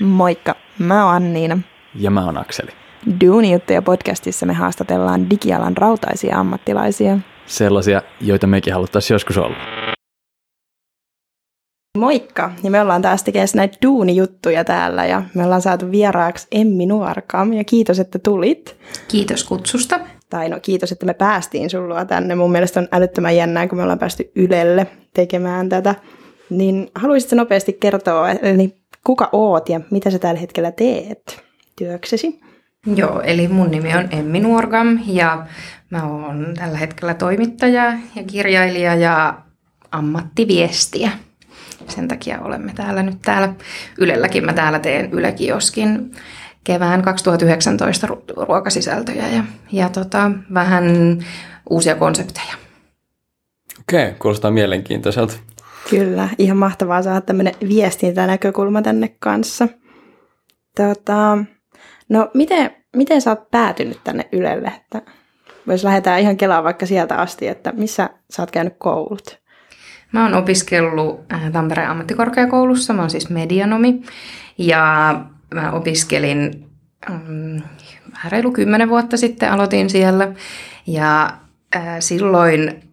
Moikka, 0.00 0.54
mä 0.78 1.04
oon 1.04 1.14
Anniina. 1.14 1.58
Ja 1.94 2.10
mä 2.10 2.24
oon 2.24 2.38
Akseli. 2.38 2.70
Duunijuttuja 3.24 3.82
podcastissa 3.82 4.46
me 4.46 4.52
haastatellaan 4.52 5.30
digialan 5.30 5.76
rautaisia 5.76 6.38
ammattilaisia. 6.38 7.18
Sellaisia, 7.46 8.02
joita 8.20 8.46
mekin 8.46 8.72
haluttaisiin 8.72 9.14
joskus 9.14 9.38
olla. 9.38 9.56
Moikka! 11.98 12.50
Ja 12.62 12.70
me 12.70 12.80
ollaan 12.80 13.02
taas 13.02 13.22
tekemässä 13.22 13.56
näitä 13.56 13.78
duunijuttuja 13.82 14.64
täällä 14.64 15.06
ja 15.06 15.22
me 15.34 15.44
ollaan 15.44 15.62
saatu 15.62 15.90
vieraaksi 15.90 16.46
Emmi 16.50 16.86
Nuorkam 16.86 17.52
ja 17.52 17.64
kiitos, 17.64 18.00
että 18.00 18.18
tulit. 18.18 18.76
Kiitos 19.08 19.44
kutsusta. 19.44 20.00
Tai 20.30 20.48
no 20.48 20.58
kiitos, 20.62 20.92
että 20.92 21.06
me 21.06 21.14
päästiin 21.14 21.70
sullua 21.70 22.04
tänne. 22.04 22.34
Mun 22.34 22.52
mielestä 22.52 22.80
on 22.80 22.88
älyttömän 22.92 23.36
jännää, 23.36 23.68
kun 23.68 23.78
me 23.78 23.82
ollaan 23.82 23.98
päästy 23.98 24.32
Ylelle 24.36 24.86
tekemään 25.14 25.68
tätä. 25.68 25.94
Niin 26.52 26.90
haluaisitko 26.94 27.36
nopeasti 27.36 27.72
kertoa, 27.72 28.30
eli 28.30 28.74
kuka 29.04 29.28
oot 29.32 29.68
ja 29.68 29.80
mitä 29.90 30.10
sä 30.10 30.18
tällä 30.18 30.40
hetkellä 30.40 30.72
teet 30.72 31.44
työksesi? 31.76 32.40
Joo, 32.96 33.20
eli 33.20 33.48
mun 33.48 33.70
nimi 33.70 33.96
on 33.96 34.08
Emmi 34.10 34.40
Nuorgam 34.40 34.98
ja 35.06 35.46
mä 35.90 36.06
oon 36.06 36.54
tällä 36.58 36.78
hetkellä 36.78 37.14
toimittaja 37.14 37.84
ja 38.16 38.22
kirjailija 38.26 38.94
ja 38.94 39.38
ammattiviestiä. 39.90 41.10
Sen 41.88 42.08
takia 42.08 42.40
olemme 42.40 42.72
täällä 42.74 43.02
nyt 43.02 43.18
täällä 43.22 43.54
Ylelläkin. 43.98 44.44
Mä 44.44 44.52
täällä 44.52 44.78
teen 44.78 45.12
Ylekioskin 45.12 46.12
kevään 46.64 47.02
2019 47.02 48.06
ruokasisältöjä 48.36 49.28
ja, 49.28 49.44
ja 49.72 49.88
tota, 49.88 50.30
vähän 50.54 51.18
uusia 51.70 51.94
konsepteja. 51.94 52.54
Okei, 53.80 54.12
kuulostaa 54.18 54.50
mielenkiintoiselta. 54.50 55.51
Kyllä, 55.90 56.28
ihan 56.38 56.56
mahtavaa 56.56 57.02
saada 57.02 57.20
tämmöinen 57.20 57.54
viestintänäkökulma 57.68 58.82
tänne 58.82 59.16
kanssa. 59.18 59.68
Tota, 60.76 61.38
no 62.08 62.30
miten, 62.34 62.70
miten 62.96 63.22
sä 63.22 63.30
oot 63.30 63.50
päätynyt 63.50 64.00
tänne 64.04 64.28
Ylelle? 64.32 64.72
Että 64.76 65.02
vois 65.66 65.84
lähdetään 65.84 66.20
ihan 66.20 66.36
kelaa 66.36 66.64
vaikka 66.64 66.86
sieltä 66.86 67.16
asti, 67.16 67.48
että 67.48 67.72
missä 67.72 68.10
sä 68.30 68.42
oot 68.42 68.50
käynyt 68.50 68.74
koulut? 68.78 69.42
Mä 70.12 70.22
oon 70.22 70.34
opiskellut 70.34 71.20
äh, 71.32 71.52
Tampereen 71.52 71.90
ammattikorkeakoulussa, 71.90 72.92
mä 72.92 73.00
oon 73.00 73.10
siis 73.10 73.30
medianomi. 73.30 74.02
Ja 74.58 75.14
mä 75.54 75.72
opiskelin 75.72 76.66
um, 77.10 77.62
reilu 78.28 78.52
kymmenen 78.52 78.88
vuotta 78.88 79.16
sitten, 79.16 79.52
aloitin 79.52 79.90
siellä. 79.90 80.32
Ja 80.86 81.30
äh, 81.76 81.96
silloin 82.00 82.91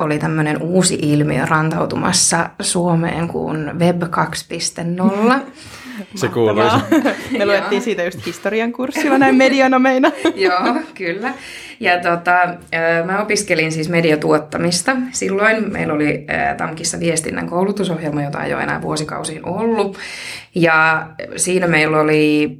oli 0.00 0.18
tämmöinen 0.18 0.62
uusi 0.62 0.98
ilmiö 1.02 1.46
rantautumassa 1.46 2.50
Suomeen 2.60 3.28
kuin 3.28 3.78
Web 3.78 4.02
2.0. 4.02 5.40
Se 6.14 6.28
kuuluu. 6.28 6.64
Me 7.38 7.46
luettiin 7.46 7.82
siitä 7.82 8.04
just 8.04 8.26
historian 8.26 8.72
kurssilla 8.72 9.18
näin 9.18 9.34
medianomeina. 9.34 10.12
Joo, 10.34 10.74
kyllä. 10.94 11.34
Ja 11.80 12.00
tota, 12.00 12.32
mä 13.04 13.22
opiskelin 13.22 13.72
siis 13.72 13.88
mediatuottamista. 13.88 14.96
Silloin 15.12 15.72
meillä 15.72 15.94
oli 15.94 16.26
Tamkissa 16.56 17.00
viestinnän 17.00 17.48
koulutusohjelma, 17.48 18.22
jota 18.22 18.44
ei 18.44 18.54
ole 18.54 18.62
enää 18.62 18.82
vuosikausiin 18.82 19.46
ollut. 19.46 19.98
Ja 20.54 21.06
siinä 21.36 21.66
meillä 21.66 22.00
oli 22.00 22.58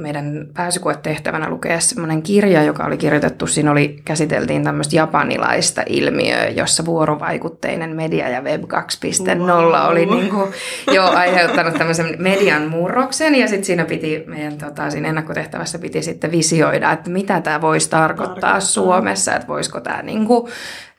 meidän 0.00 0.48
pääsykoetehtävänä 0.54 1.50
lukea 1.50 1.80
semmoinen 1.80 2.22
kirja, 2.22 2.62
joka 2.62 2.84
oli 2.84 2.96
kirjoitettu. 2.96 3.46
Siinä 3.46 3.70
oli, 3.70 4.00
käsiteltiin 4.04 4.64
tämmöistä 4.64 4.96
japanilaista 4.96 5.82
ilmiöä, 5.86 6.48
jossa 6.48 6.84
vuorovaikutteinen 6.84 7.96
media 7.96 8.28
ja 8.28 8.40
Web 8.40 8.62
2.0 8.62 9.38
wow. 9.38 9.90
oli 9.90 10.06
niin 10.06 10.30
kuin 10.30 10.50
jo 10.92 11.04
aiheuttanut 11.04 11.74
tämmöisen 11.74 12.16
median 12.18 12.68
murroksen. 12.68 13.34
Ja 13.34 13.48
sitten 13.48 13.64
siinä 13.64 13.84
piti, 13.84 14.24
meidän 14.26 14.58
tota, 14.58 14.90
siinä 14.90 15.08
ennakkotehtävässä 15.08 15.78
piti 15.78 16.02
sitten 16.02 16.30
visioida, 16.30 16.92
että 16.92 17.10
mitä 17.10 17.40
tämä 17.40 17.60
voisi 17.60 17.90
tarkoittaa, 17.90 18.28
tarkoittaa 18.40 18.60
Suomessa, 18.60 19.34
että 19.34 19.48
voisiko 19.48 19.80
tämä 19.80 20.02
niin 20.02 20.26
kuin 20.26 20.52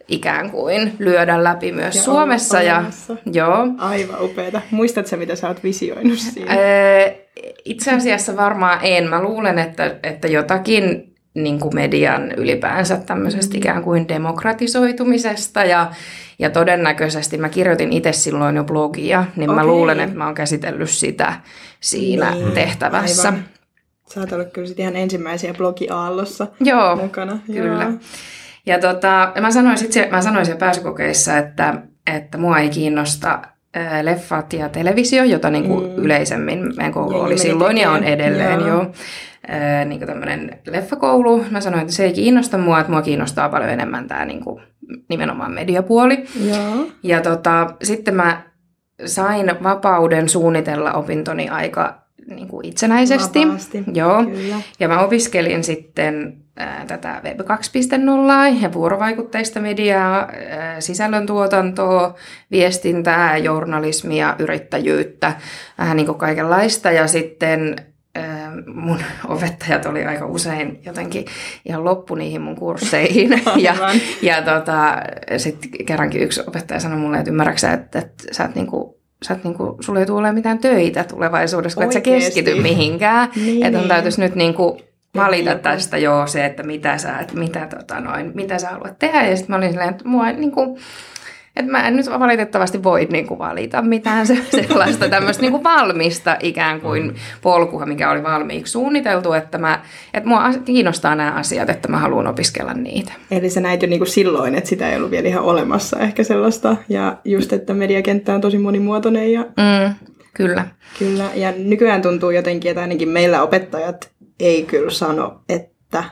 ikään 0.08 0.52
kuin 0.52 0.96
lyödä 1.00 1.44
läpi 1.44 1.72
myös 1.72 1.96
ja 1.96 2.02
Suomessa. 2.02 2.62
Ja, 2.62 2.84
joo. 3.34 3.68
Aivan 3.78 4.22
upeeta. 4.22 4.62
Muistatko 4.72 5.18
mitä 5.18 5.36
sä 5.36 5.48
oot 5.48 5.64
visioinut 5.64 6.20
siinä? 6.20 6.54
Itse 7.66 7.92
asiassa 7.92 8.36
varmaan 8.36 8.80
en. 8.82 9.10
Mä 9.10 9.22
luulen, 9.22 9.60
että, 9.60 9.96
että 10.04 10.28
jotakin 10.28 11.16
niin 11.34 11.60
kuin 11.60 11.76
median 11.76 12.32
ylipäänsä 12.32 12.98
tämmöisestä 12.98 13.54
mm. 13.54 13.58
ikään 13.58 13.84
kuin 13.84 14.08
demokratisoitumisesta 14.08 15.64
ja, 15.64 15.92
ja 16.40 16.50
todennäköisesti 16.50 17.38
mä 17.38 17.50
kirjoitin 17.50 17.94
itse 17.94 18.12
silloin 18.12 18.56
jo 18.56 18.64
blogia, 18.64 19.26
niin 19.36 19.50
okay. 19.50 19.64
mä 19.64 19.68
luulen, 19.68 20.00
että 20.00 20.18
mä 20.18 20.26
oon 20.26 20.36
käsitellyt 20.36 20.90
sitä 20.90 21.34
siinä 21.80 22.32
niin. 22.32 22.52
tehtävässä. 22.52 23.28
Aivan. 23.28 23.46
Sä 24.14 24.20
oot 24.20 24.32
ollut 24.32 24.48
kyllä 24.54 24.74
ihan 24.78 24.96
ensimmäisiä 24.96 25.54
blogiaallossa 25.54 26.48
Joo, 26.60 26.96
mukana. 26.96 27.40
kyllä. 27.46 27.84
Joo. 27.84 27.94
Ja 28.66 28.80
tota, 28.80 29.32
mä 29.42 29.52
sanoin, 29.52 29.78
sit 29.78 30.12
mä 30.12 30.22
sanoin 30.22 30.46
siellä 30.46 30.60
pääsykokeissa, 30.60 31.38
että, 31.38 31.82
että 32.16 32.38
mua 32.38 32.60
ei 32.60 32.70
kiinnosta 32.70 33.42
leffat 34.02 34.54
ja 34.54 34.70
televisio, 34.70 35.24
jota 35.24 35.50
niin 35.50 35.68
kuin 35.68 35.90
mm. 35.90 36.04
yleisemmin 36.04 36.74
meidän 36.78 36.94
koulu 36.94 37.18
ja 37.18 37.24
oli 37.24 37.38
silloin 37.38 37.76
tekee. 37.76 37.84
ja 37.84 37.92
on 37.92 38.04
edelleen 38.04 38.60
joo. 38.60 38.70
jo. 38.70 38.92
Niin 39.86 40.00
tämmöinen 40.00 40.60
leffakoulu. 40.68 41.46
Mä 41.52 41.62
sanoin, 41.62 41.82
että 41.82 41.94
se 41.94 42.04
ei 42.04 42.14
kiinnosta 42.14 42.58
mua, 42.58 42.80
että 42.80 42.92
mua 42.92 43.02
kiinnostaa 43.02 43.50
paljon 43.50 43.70
enemmän 43.70 44.08
tämä 44.08 44.26
niin 44.26 44.44
kuin, 44.44 44.64
nimenomaan 45.10 45.52
mediapuoli. 45.52 46.24
Joo. 46.50 46.88
Ja 47.04 47.22
tota, 47.22 47.74
sitten 47.84 48.16
mä 48.16 48.42
sain 49.06 49.52
vapauden 49.64 50.30
suunnitella 50.30 50.92
opintoni 50.92 51.50
aika 51.50 52.02
niin 52.36 52.48
kuin 52.48 52.66
itsenäisesti. 52.66 53.40
Vapaasti, 53.40 53.84
Joo. 53.94 54.26
Kyllä. 54.26 54.56
Ja 54.80 54.88
mä 54.88 55.00
opiskelin 55.00 55.64
sitten 55.64 56.38
tätä 56.88 57.22
Web 57.24 57.40
2.0 57.40 58.62
ja 58.62 58.74
vuorovaikutteista 58.74 59.60
mediaa, 59.60 60.28
sisällöntuotantoa, 60.80 62.16
viestintää, 62.52 63.38
journalismia, 63.38 64.36
yrittäjyyttä, 64.40 65.34
vähän 65.78 65.98
niin 65.98 66.06
kuin 66.06 66.18
kaikenlaista. 66.18 66.92
Ja 66.92 67.08
sitten 67.08 67.76
mun 68.74 69.00
opettajat 69.28 69.86
oli 69.86 70.06
aika 70.06 70.26
usein 70.26 70.80
jotenkin 70.86 71.26
ihan 71.66 71.86
loppu 71.86 72.16
niihin 72.16 72.42
mun 72.42 72.56
kursseihin. 72.56 73.30
ja 73.58 73.76
ja 74.22 74.42
tota, 74.42 74.98
sitten 75.38 75.86
kerrankin 75.86 76.22
yksi 76.22 76.42
opettaja 76.48 76.80
sanoi 76.80 76.98
mulle, 76.98 77.18
että 77.18 77.32
ymmärräksä, 77.32 77.74
että, 77.74 78.00
että 78.00 78.24
sä 78.32 78.44
et 78.44 78.56
niinku 78.56 79.00
sä 79.26 79.34
et 79.34 79.44
niinku, 79.44 79.78
sulla 79.80 80.00
ei 80.00 80.06
tule 80.06 80.32
mitään 80.32 80.60
töitä 80.60 81.04
tulevaisuudessa, 81.04 81.76
kun 81.76 81.84
et 81.84 81.92
sä 81.92 82.02
keskity 82.02 82.62
mihinkään. 82.62 83.30
niin, 83.36 83.66
että 83.66 83.78
on 83.78 83.84
niin. 83.84 83.90
täytyisi 83.90 84.22
nyt 84.22 84.36
niinku 84.36 84.82
valita 85.16 85.56
tästä 85.56 85.98
joo 85.98 86.28
se, 86.28 86.46
että 86.46 86.64
mitä 86.64 86.98
sä, 86.98 87.20
että 87.20 87.38
mitä, 87.38 87.68
tota 87.68 88.00
noin, 88.00 88.32
mitä 88.36 88.60
sä 88.60 88.70
haluat 88.70 89.00
tehdä. 89.00 89.28
Ja 89.28 89.36
sitten 89.36 89.54
mä 89.54 89.58
olin 89.58 89.70
silleen, 89.70 89.90
että 89.90 90.08
mua 90.08 90.32
niinku, 90.32 90.80
että 91.56 91.72
mä 91.72 91.88
en 91.88 91.96
nyt 91.96 92.10
valitettavasti 92.20 92.84
voi 92.84 93.08
niin 93.12 93.28
kuin 93.28 93.38
valita 93.38 93.82
mitään 93.82 94.28
se, 94.28 94.38
sellaista 94.62 95.10
tämmöistä 95.10 95.42
niin 95.42 95.52
kuin 95.52 95.64
valmista 95.64 96.38
ikään 96.40 96.82
kuin 96.82 97.04
mm. 97.04 97.14
polkua, 97.42 97.86
mikä 97.86 98.12
oli 98.12 98.24
valmiiksi 98.24 98.72
suunniteltu, 98.72 99.34
että, 99.34 99.58
mä, 99.58 99.82
että 100.14 100.30
mua 100.30 100.54
kiinnostaa 100.66 101.16
nämä 101.16 101.32
asiat, 101.32 101.70
että 101.70 101.88
mä 101.88 101.98
haluan 101.98 102.28
opiskella 102.28 102.74
niitä. 102.74 103.14
Eli 103.32 103.50
se 103.50 103.60
näit 103.62 103.82
jo 103.82 103.88
niin 103.88 104.00
kuin 104.00 104.10
silloin, 104.10 104.56
että 104.56 104.70
sitä 104.70 104.90
ei 104.90 104.98
ollut 104.98 105.12
vielä 105.12 105.28
ihan 105.28 105.44
olemassa 105.44 106.00
ehkä 106.00 106.24
sellaista, 106.24 106.76
ja 106.90 107.18
just, 107.26 107.54
että 107.54 107.74
mediakenttä 107.74 108.36
on 108.36 108.42
tosi 108.42 108.58
monimuotoinen. 108.58 109.34
Ja... 109.34 109.42
Mm, 109.42 109.96
kyllä. 110.34 110.66
Kyllä, 111.00 111.30
ja 111.36 111.54
nykyään 111.58 112.02
tuntuu 112.02 112.30
jotenkin, 112.30 112.70
että 112.70 112.82
ainakin 112.82 113.10
meillä 113.10 113.42
opettajat 113.42 114.12
ei 114.40 114.64
kyllä 114.64 114.90
sano, 114.92 115.42
että 115.50 116.04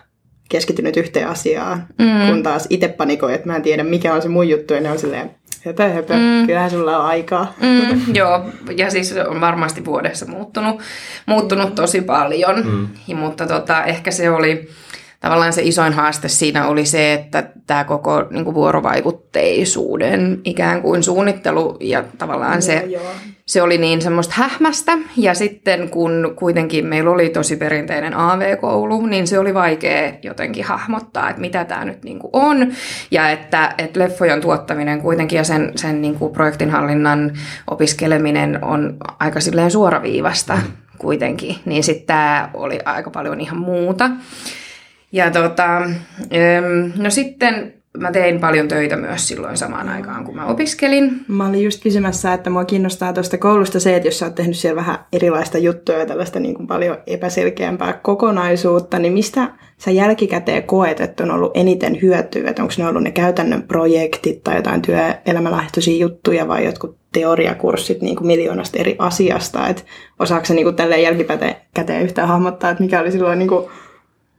keskittynyt 0.49 0.97
yhteen 0.97 1.27
asiaan, 1.27 1.87
mm. 1.99 2.27
kun 2.27 2.43
taas 2.43 2.67
itse 2.69 2.87
panikoi, 2.87 3.33
että 3.33 3.47
mä 3.47 3.55
en 3.55 3.61
tiedä 3.61 3.83
mikä 3.83 4.13
on 4.13 4.21
se 4.21 4.29
mun 4.29 4.49
juttu, 4.49 4.73
ja 4.73 4.81
ne 4.81 4.91
on 4.91 4.99
silleen, 4.99 5.31
höpö, 5.65 5.89
höpö, 5.89 6.13
mm. 6.13 6.47
kyllähän 6.47 6.71
sulla 6.71 6.97
on 6.97 7.05
aikaa. 7.05 7.53
Mm, 7.61 8.15
joo, 8.15 8.45
ja 8.77 8.91
siis 8.91 9.15
on 9.27 9.41
varmasti 9.41 9.85
vuodessa 9.85 10.25
muuttunut, 10.25 10.81
muuttunut 11.25 11.75
tosi 11.75 12.01
paljon, 12.01 12.65
mm. 12.65 13.15
mutta 13.15 13.47
tota, 13.47 13.83
ehkä 13.83 14.11
se 14.11 14.29
oli 14.29 14.69
tavallaan 15.19 15.53
se 15.53 15.61
isoin 15.63 15.93
haaste 15.93 16.27
siinä 16.27 16.67
oli 16.67 16.85
se, 16.85 17.13
että 17.13 17.49
tämä 17.67 17.83
koko 17.83 18.23
niin 18.29 18.43
kuin 18.43 18.53
vuorovaikutteisuuden 18.53 20.41
ikään 20.43 20.81
kuin 20.81 21.03
suunnittelu 21.03 21.77
ja 21.79 22.03
tavallaan 22.17 22.53
joo, 22.53 22.61
se, 22.61 22.83
joo. 22.87 23.03
se 23.45 23.61
oli 23.61 23.77
niin 23.77 24.01
semmoista 24.01 24.33
hähmästä. 24.37 24.97
Ja 25.17 25.33
sitten 25.33 25.89
kun 25.89 26.33
kuitenkin 26.35 26.85
meillä 26.85 27.11
oli 27.11 27.29
tosi 27.29 27.55
perinteinen 27.55 28.13
AV-koulu, 28.13 29.05
niin 29.05 29.27
se 29.27 29.39
oli 29.39 29.53
vaikea 29.53 30.13
jotenkin 30.23 30.65
hahmottaa, 30.65 31.29
että 31.29 31.41
mitä 31.41 31.65
tämä 31.65 31.85
nyt 31.85 32.03
niin 32.03 32.19
kuin 32.19 32.31
on. 32.33 32.67
Ja 33.11 33.29
että, 33.29 33.73
että 33.77 33.99
leffojen 33.99 34.41
tuottaminen 34.41 35.01
kuitenkin 35.01 35.37
ja 35.37 35.43
sen, 35.43 35.71
sen 35.75 36.01
niin 36.01 36.15
kuin 36.15 36.33
projektinhallinnan 36.33 37.31
opiskeleminen 37.71 38.63
on 38.63 38.97
aika 39.19 39.39
silleen 39.39 39.71
suoraviivasta 39.71 40.57
kuitenkin. 40.97 41.55
Niin 41.65 41.83
sitten 41.83 42.07
tämä 42.07 42.49
oli 42.53 42.79
aika 42.85 43.09
paljon 43.09 43.41
ihan 43.41 43.57
muuta. 43.57 44.09
Ja 45.11 45.31
tota, 45.31 45.81
no 46.97 47.09
sitten 47.09 47.73
mä 47.97 48.11
tein 48.11 48.39
paljon 48.39 48.67
töitä 48.67 48.95
myös 48.95 49.27
silloin 49.27 49.57
samaan 49.57 49.89
aikaan, 49.89 50.25
kun 50.25 50.35
mä 50.35 50.45
opiskelin. 50.45 51.19
Mä 51.27 51.47
olin 51.47 51.63
just 51.63 51.83
kysymässä, 51.83 52.33
että 52.33 52.49
mua 52.49 52.65
kiinnostaa 52.65 53.13
tuosta 53.13 53.37
koulusta 53.37 53.79
se, 53.79 53.95
että 53.95 54.07
jos 54.07 54.19
sä 54.19 54.25
oot 54.25 54.35
tehnyt 54.35 54.57
siellä 54.57 54.75
vähän 54.75 54.99
erilaista 55.13 55.57
juttuja 55.57 55.99
ja 55.99 56.05
tällaista 56.05 56.39
niin 56.39 56.55
kuin 56.55 56.67
paljon 56.67 56.97
epäselkeämpää 57.07 57.93
kokonaisuutta, 57.93 58.99
niin 58.99 59.13
mistä 59.13 59.51
sä 59.77 59.91
jälkikäteen 59.91 60.63
koet, 60.63 61.01
että 61.01 61.23
on 61.23 61.31
ollut 61.31 61.57
eniten 61.57 62.01
hyötyä? 62.01 62.49
Että 62.49 62.61
onko 62.61 62.73
ne 62.77 62.87
ollut 62.87 63.03
ne 63.03 63.11
käytännön 63.11 63.63
projektit 63.63 64.43
tai 64.43 64.55
jotain 64.55 64.81
työelämälähtöisiä 64.81 65.97
juttuja 65.97 66.47
vai 66.47 66.65
jotkut 66.65 66.97
teoriakurssit 67.13 68.01
niin 68.01 68.15
kuin 68.15 68.27
miljoonasta 68.27 68.79
eri 68.79 68.95
asiasta? 68.99 69.67
Että 69.67 69.83
osaako 70.19 70.45
se 70.45 70.53
niin 70.53 70.65
kuin 70.65 70.75
tälleen 70.75 71.03
jälkikäteen 71.03 72.03
yhtään 72.03 72.27
hahmottaa, 72.27 72.71
että 72.71 72.83
mikä 72.83 73.01
oli 73.01 73.11
silloin 73.11 73.39
niin 73.39 73.49
kuin 73.49 73.65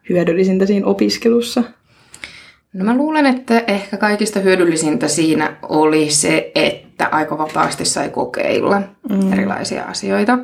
hyödyllisintä 0.09 0.67
siinä 0.67 0.87
opiskelussa? 0.87 1.63
No 2.73 2.85
mä 2.85 2.97
luulen, 2.97 3.27
että 3.27 3.65
ehkä 3.67 3.97
kaikista 3.97 4.41
hyödyllisintä 4.41 5.09
siinä 5.09 5.57
oli 5.63 6.11
se, 6.11 6.53
että 6.55 7.09
aika 7.13 7.39
vapaasti 7.39 7.85
sai 7.85 8.09
kokeilla 8.09 8.83
mm. 9.11 9.33
erilaisia 9.33 9.85
asioita. 9.85 10.39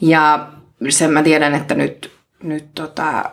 Ja 0.00 0.48
sen 0.88 1.10
mä 1.10 1.22
tiedän, 1.22 1.54
että 1.54 1.74
nyt, 1.74 2.12
nyt 2.42 2.64
tota, 2.74 3.24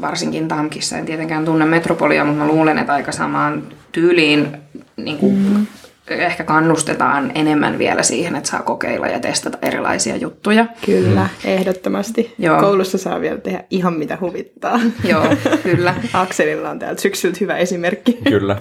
varsinkin 0.00 0.48
Tamkissa, 0.48 0.98
en 0.98 1.06
tietenkään 1.06 1.44
tunne 1.44 1.64
metropolia, 1.64 2.24
mutta 2.24 2.44
mä 2.44 2.48
luulen, 2.48 2.78
että 2.78 2.92
aika 2.92 3.12
samaan 3.12 3.62
tyyliin 3.92 4.56
niin 4.96 5.18
kuin 5.18 5.34
mm 5.34 5.66
ehkä 6.08 6.44
kannustetaan 6.44 7.32
enemmän 7.34 7.78
vielä 7.78 8.02
siihen, 8.02 8.36
että 8.36 8.50
saa 8.50 8.62
kokeilla 8.62 9.06
ja 9.06 9.20
testata 9.20 9.58
erilaisia 9.62 10.16
juttuja. 10.16 10.66
Kyllä, 10.86 11.22
mm. 11.22 11.50
ehdottomasti. 11.50 12.34
Joo. 12.38 12.60
Koulussa 12.60 12.98
saa 12.98 13.20
vielä 13.20 13.38
tehdä 13.38 13.64
ihan 13.70 13.94
mitä 13.94 14.18
huvittaa. 14.20 14.80
Joo, 15.04 15.26
kyllä. 15.62 15.94
Akselilla 16.12 16.70
on 16.70 16.78
täältä 16.78 17.02
syksyltä 17.02 17.38
hyvä 17.40 17.56
esimerkki. 17.56 18.18
Kyllä. 18.28 18.56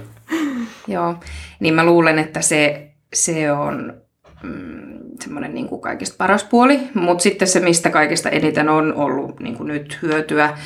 Joo, 0.88 1.15
niin 1.59 1.74
mä 1.74 1.86
luulen, 1.86 2.19
että 2.19 2.42
se, 2.42 2.89
se 3.13 3.51
on 3.51 3.94
mm, 4.44 5.00
semmoinen 5.19 5.53
niin 5.53 5.68
kuin 5.68 5.81
kaikista 5.81 6.15
paras 6.18 6.44
puoli, 6.44 6.80
mutta 6.94 7.21
sitten 7.21 7.47
se, 7.47 7.59
mistä 7.59 7.89
kaikista 7.89 8.30
eniten 8.30 8.69
on 8.69 8.94
ollut 8.94 9.39
niin 9.39 9.57
kuin 9.57 9.68
nyt 9.68 10.00
hyötyä 10.01 10.57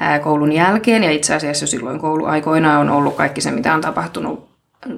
ää, 0.00 0.18
koulun 0.18 0.52
jälkeen, 0.52 1.04
ja 1.04 1.10
itse 1.10 1.34
asiassa 1.34 1.66
silloin 1.66 1.98
kouluaikoina 1.98 2.78
on 2.78 2.90
ollut 2.90 3.16
kaikki 3.16 3.40
se, 3.40 3.50
mitä 3.50 3.74
on 3.74 3.80
tapahtunut 3.80 4.48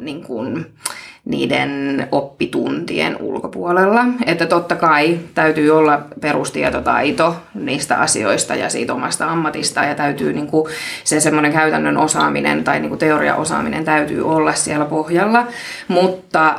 niin 0.00 0.24
kuin, 0.24 0.66
niiden 1.28 2.08
oppituntien 2.12 3.16
ulkopuolella. 3.20 4.04
Että 4.26 4.46
totta 4.46 4.76
kai 4.76 5.18
täytyy 5.34 5.70
olla 5.70 6.02
perustietotaito 6.20 7.36
niistä 7.54 7.96
asioista 7.96 8.54
ja 8.54 8.70
siitä 8.70 8.94
omasta 8.94 9.30
ammatista 9.30 9.84
ja 9.84 9.94
täytyy 9.94 10.32
niin 10.32 10.46
kuin 10.46 10.72
se 11.04 11.20
semmoinen 11.20 11.52
käytännön 11.52 11.96
osaaminen 11.96 12.64
tai 12.64 12.80
niin 12.80 12.88
kuin 12.88 12.98
teoriaosaaminen 12.98 13.84
täytyy 13.84 14.28
olla 14.28 14.52
siellä 14.52 14.84
pohjalla, 14.84 15.46
mutta 15.88 16.54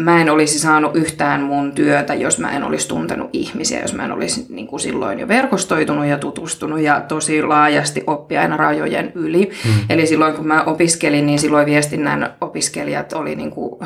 mä 0.00 0.20
en 0.20 0.30
olisi 0.30 0.58
saanut 0.58 0.96
yhtään 0.96 1.40
mun 1.42 1.72
työtä, 1.72 2.14
jos 2.14 2.38
mä 2.38 2.56
en 2.56 2.64
olisi 2.64 2.88
tuntenut 2.88 3.30
ihmisiä, 3.32 3.80
jos 3.80 3.94
mä 3.94 4.04
en 4.04 4.12
olisi 4.12 4.46
niin 4.48 4.66
kuin 4.66 4.80
silloin 4.80 5.18
jo 5.18 5.28
verkostoitunut 5.28 6.06
ja 6.06 6.18
tutustunut 6.18 6.80
ja 6.80 7.00
tosi 7.00 7.42
laajasti 7.42 8.04
oppia 8.06 8.40
aina 8.40 8.56
rajojen 8.56 9.12
yli. 9.14 9.50
Hmm. 9.64 9.72
Eli 9.88 10.06
silloin 10.06 10.34
kun 10.34 10.46
mä 10.46 10.62
opiskelin, 10.62 11.26
niin 11.26 11.38
silloin 11.38 11.66
viestinnän 11.66 12.34
opiskelijat 12.40 13.12
oli 13.12 13.36
niin 13.36 13.50
kuin 13.50 13.80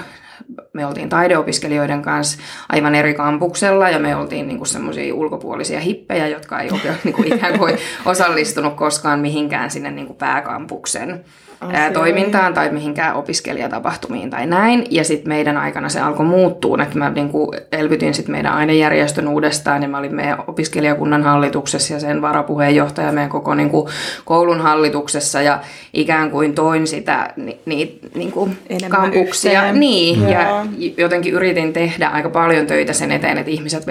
me 0.73 0.87
oltiin 0.87 1.09
taideopiskelijoiden 1.09 2.03
kanssa 2.03 2.39
aivan 2.69 2.95
eri 2.95 3.15
kampuksella 3.15 3.91
ja 3.91 3.99
me 3.99 4.17
oltiin 4.17 4.49
niinku 4.49 4.65
semmoisia 4.65 5.15
ulkopuolisia 5.15 5.81
hippejä, 5.81 6.29
jotka 6.29 6.61
ei 6.61 6.71
ole 6.71 6.81
niinku 7.05 7.23
ikään 7.27 7.59
kuin 7.59 7.79
osallistunut 8.05 8.75
koskaan 8.75 9.21
mihinkään 9.21 9.71
sinne 9.71 9.91
niinku 9.91 10.15
pääkampuksen 10.15 11.25
ää, 11.73 11.91
toimintaan 11.91 12.55
tai 12.55 12.73
mihinkään 12.73 13.15
opiskelijatapahtumiin 13.15 14.31
tai 14.31 14.47
näin. 14.47 14.87
Ja 14.91 15.05
sitten 15.05 15.29
meidän 15.29 15.57
aikana 15.57 15.89
se 15.89 16.01
alkoi 16.01 16.27
muuttua, 16.27 16.83
että 16.83 16.99
mä 16.99 17.11
niin 17.11 17.29
kuin 17.29 17.49
elvytin 17.73 18.15
sitten 18.15 18.33
meidän 18.33 18.53
ainejärjestön 18.53 19.29
uudestaan 19.29 19.83
ja 19.83 19.89
mä 19.89 19.99
olin 19.99 20.15
meidän 20.15 20.39
opiskelijakunnan 20.47 21.23
hallituksessa 21.23 21.95
ja 21.95 22.01
sen 22.01 22.23
varapuheenjohtaja 22.23 23.13
meidän 23.13 23.31
koko 23.31 23.55
niin 23.55 23.71
kuin 23.71 23.89
koulun 24.25 24.61
hallituksessa 24.61 25.43
ja 25.43 25.61
ikään 25.93 26.31
kuin 26.31 26.55
toin 26.55 26.87
sitä 26.87 27.33
ni, 27.37 27.61
ni, 27.67 27.99
niin 28.15 28.33
kuin 28.33 28.59
kampuksia. 28.89 29.73
Niin, 29.73 30.21
Joo. 30.21 30.31
ja 30.31 30.67
jotenkin 30.97 31.35
yritin 31.35 31.73
tehdä 31.73 32.09
aika 32.09 32.31
paljon 32.31 32.67
töitä 32.67 32.93
sen 32.93 33.13
eteen, 33.13 33.39
että 33.39 33.51
ihmiset 33.51 33.87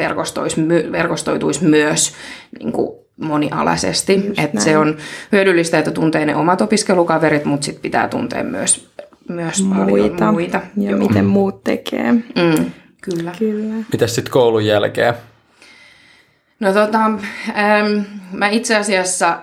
verkostoituisi 0.91 1.65
myös 1.65 2.13
niin 2.59 2.73
monialaisesti. 3.21 4.31
että 4.37 4.61
se 4.61 4.77
on 4.77 4.97
hyödyllistä, 5.31 5.79
että 5.79 5.91
tuntee 5.91 6.25
ne 6.25 6.35
omat 6.35 6.61
opiskelukaverit, 6.61 7.45
mutta 7.45 7.65
sitten 7.65 7.81
pitää 7.81 8.07
tuntea 8.07 8.43
myös, 8.43 8.89
myös 9.29 9.63
muita. 9.63 10.31
muita. 10.31 10.61
Ja 10.77 10.91
Joo. 10.91 10.99
miten 10.99 11.25
muut 11.25 11.63
tekee. 11.63 12.11
Mm, 12.13 12.71
kyllä. 13.01 13.31
kyllä. 13.39 13.75
Mitäs 13.91 14.15
sitten 14.15 14.31
koulun 14.31 14.65
jälkeen? 14.65 15.13
No 16.59 16.73
tota, 16.73 17.05
ähm, 17.05 18.01
mä 18.31 18.49
itse 18.49 18.75
asiassa 18.75 19.39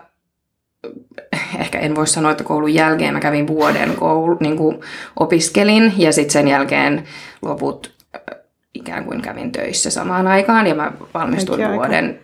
ehkä 1.59 1.79
en 1.79 1.95
voi 1.95 2.07
sanoa, 2.07 2.33
että 2.33 2.45
koulun 2.45 2.75
jälkeen 2.75 3.15
mä 3.15 3.21
kävin 3.21 3.47
vuoden 3.47 3.95
koulu, 3.95 4.37
niin 4.41 4.57
kuin 4.57 4.81
opiskelin 5.21 5.93
ja 5.97 6.13
sitten 6.13 6.33
sen 6.33 6.49
jälkeen 6.49 7.05
loput 7.43 7.95
äh, 8.15 8.39
ikään 8.75 9.05
kuin 9.05 9.23
kävin 9.23 9.53
töissä 9.53 9.91
samaan 9.91 10.27
aikaan 10.27 10.67
ja 10.67 10.75
mä 10.75 10.93
valmistuin 11.15 11.63
Aika 11.63 11.75
vuoden 11.75 12.21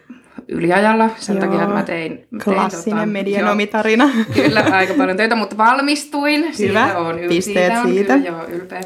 yliajalla 0.48 1.10
sen 1.16 1.37
joo. 1.37 1.44
takia, 1.44 1.62
että 1.62 1.75
mä 1.75 1.82
tein... 1.82 2.26
Klassinen 2.44 2.98
tota, 2.98 3.06
medianomitarina. 3.06 4.10
Kyllä, 4.34 4.64
aika 4.72 4.94
paljon 4.94 5.16
töitä, 5.16 5.34
mutta 5.34 5.56
valmistuin. 5.56 6.40
Hyvä, 6.40 6.52
siitä 6.54 6.98
on 6.98 7.19
yl- 7.19 7.28
pisteet 7.28 7.66
siitä. 7.66 7.81
On 7.81 7.88
siitä. 7.88 8.14
Kyllä, 8.14 8.28
joo, 8.28 8.44
ylpeä. 8.48 8.81